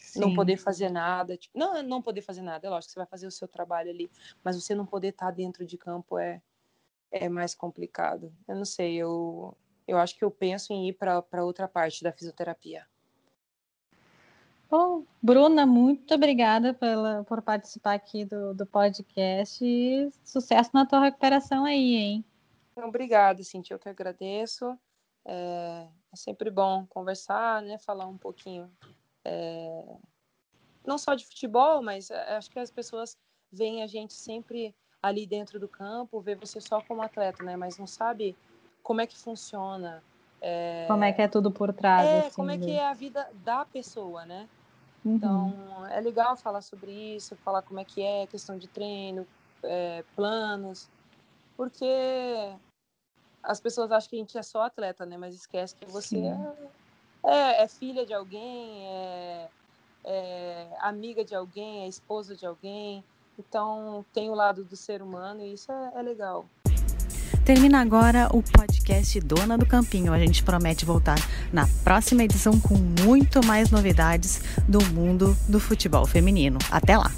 Sim. 0.00 0.20
Não 0.20 0.34
poder 0.34 0.56
fazer 0.56 0.90
nada. 0.90 1.36
Tipo, 1.36 1.58
não, 1.58 1.82
não 1.82 2.02
poder 2.02 2.22
fazer 2.22 2.42
nada, 2.42 2.66
é 2.66 2.70
lógico 2.70 2.88
que 2.88 2.92
você 2.94 3.00
vai 3.00 3.06
fazer 3.06 3.26
o 3.26 3.30
seu 3.30 3.46
trabalho 3.46 3.90
ali, 3.90 4.10
mas 4.42 4.56
você 4.56 4.74
não 4.74 4.86
poder 4.86 5.08
estar 5.08 5.26
tá 5.26 5.32
dentro 5.32 5.64
de 5.64 5.76
campo 5.78 6.18
é, 6.18 6.42
é 7.12 7.28
mais 7.28 7.54
complicado. 7.54 8.32
Eu 8.48 8.56
não 8.56 8.64
sei, 8.64 8.96
eu, 8.96 9.56
eu 9.86 9.98
acho 9.98 10.16
que 10.16 10.24
eu 10.24 10.30
penso 10.30 10.72
em 10.72 10.88
ir 10.88 10.94
para 10.94 11.44
outra 11.44 11.68
parte 11.68 12.02
da 12.02 12.12
fisioterapia. 12.12 12.86
Bom, 14.70 15.04
Bruna, 15.20 15.66
muito 15.66 16.14
obrigada 16.14 16.72
pela, 16.72 17.24
por 17.24 17.42
participar 17.42 17.94
aqui 17.94 18.24
do, 18.24 18.54
do 18.54 18.64
podcast 18.64 19.64
e 19.64 20.08
sucesso 20.24 20.70
na 20.72 20.86
tua 20.86 21.00
recuperação 21.00 21.64
aí, 21.64 21.96
hein? 21.96 22.24
Obrigada, 22.76 23.42
Cintia, 23.42 23.74
eu 23.74 23.78
que 23.80 23.88
agradeço. 23.88 24.78
É, 25.24 25.88
é 26.12 26.16
sempre 26.16 26.50
bom 26.50 26.86
conversar, 26.86 27.62
né? 27.62 27.78
Falar 27.78 28.06
um 28.06 28.16
pouquinho, 28.16 28.70
é, 29.24 29.84
não 30.86 30.98
só 30.98 31.14
de 31.14 31.24
futebol, 31.26 31.82
mas 31.82 32.10
é, 32.10 32.36
acho 32.36 32.50
que 32.50 32.58
as 32.58 32.70
pessoas 32.70 33.16
veem 33.52 33.82
a 33.82 33.86
gente 33.86 34.12
sempre 34.12 34.74
ali 35.02 35.26
dentro 35.26 35.58
do 35.58 35.68
campo, 35.68 36.20
vê 36.20 36.34
você 36.34 36.60
só 36.60 36.80
como 36.82 37.02
atleta, 37.02 37.42
né? 37.42 37.56
Mas 37.56 37.78
não 37.78 37.86
sabe 37.86 38.36
como 38.82 39.00
é 39.00 39.06
que 39.06 39.16
funciona. 39.16 40.02
É... 40.40 40.84
Como 40.86 41.04
é 41.04 41.12
que 41.12 41.22
é 41.22 41.28
tudo 41.28 41.50
por 41.50 41.72
trás. 41.72 42.06
É, 42.06 42.18
assim, 42.20 42.36
como 42.36 42.50
é 42.50 42.58
que 42.58 42.70
é 42.72 42.86
a 42.86 42.92
vida 42.92 43.28
da 43.44 43.64
pessoa, 43.64 44.24
né? 44.24 44.48
Então, 45.04 45.48
uhum. 45.48 45.86
é 45.86 46.00
legal 46.00 46.36
falar 46.36 46.60
sobre 46.60 46.90
isso, 46.90 47.34
falar 47.36 47.62
como 47.62 47.80
é 47.80 47.84
que 47.84 48.02
é, 48.02 48.26
questão 48.26 48.58
de 48.58 48.68
treino, 48.68 49.26
é, 49.62 50.04
planos, 50.14 50.90
porque 51.56 51.86
as 53.42 53.60
pessoas 53.60 53.90
acham 53.90 54.10
que 54.10 54.16
a 54.16 54.18
gente 54.18 54.36
é 54.36 54.42
só 54.42 54.62
atleta, 54.62 55.06
né? 55.06 55.16
Mas 55.16 55.34
esquece 55.34 55.74
que 55.74 55.86
você 55.86 56.18
é, 56.18 56.70
é, 57.24 57.64
é 57.64 57.68
filha 57.68 58.06
de 58.06 58.14
alguém, 58.14 58.86
é, 58.86 59.48
é 60.04 60.66
amiga 60.80 61.24
de 61.24 61.34
alguém, 61.34 61.84
é 61.84 61.88
esposa 61.88 62.34
de 62.34 62.46
alguém. 62.46 63.04
Então, 63.38 64.04
tem 64.12 64.28
o 64.30 64.34
lado 64.34 64.64
do 64.64 64.76
ser 64.76 65.02
humano 65.02 65.42
e 65.42 65.54
isso 65.54 65.70
é, 65.72 65.92
é 65.96 66.02
legal. 66.02 66.46
Termina 67.44 67.80
agora 67.80 68.28
o 68.32 68.42
podcast 68.42 69.18
Dona 69.20 69.56
do 69.56 69.66
Campinho. 69.66 70.12
A 70.12 70.18
gente 70.18 70.42
promete 70.42 70.84
voltar 70.84 71.18
na 71.52 71.66
próxima 71.82 72.22
edição 72.22 72.60
com 72.60 72.74
muito 73.04 73.44
mais 73.44 73.70
novidades 73.70 74.42
do 74.68 74.80
mundo 74.92 75.36
do 75.48 75.58
futebol 75.58 76.06
feminino. 76.06 76.58
Até 76.70 76.96
lá! 76.96 77.10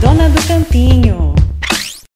Dona 0.00 0.28
do 0.28 0.46
Campinho. 0.46 1.27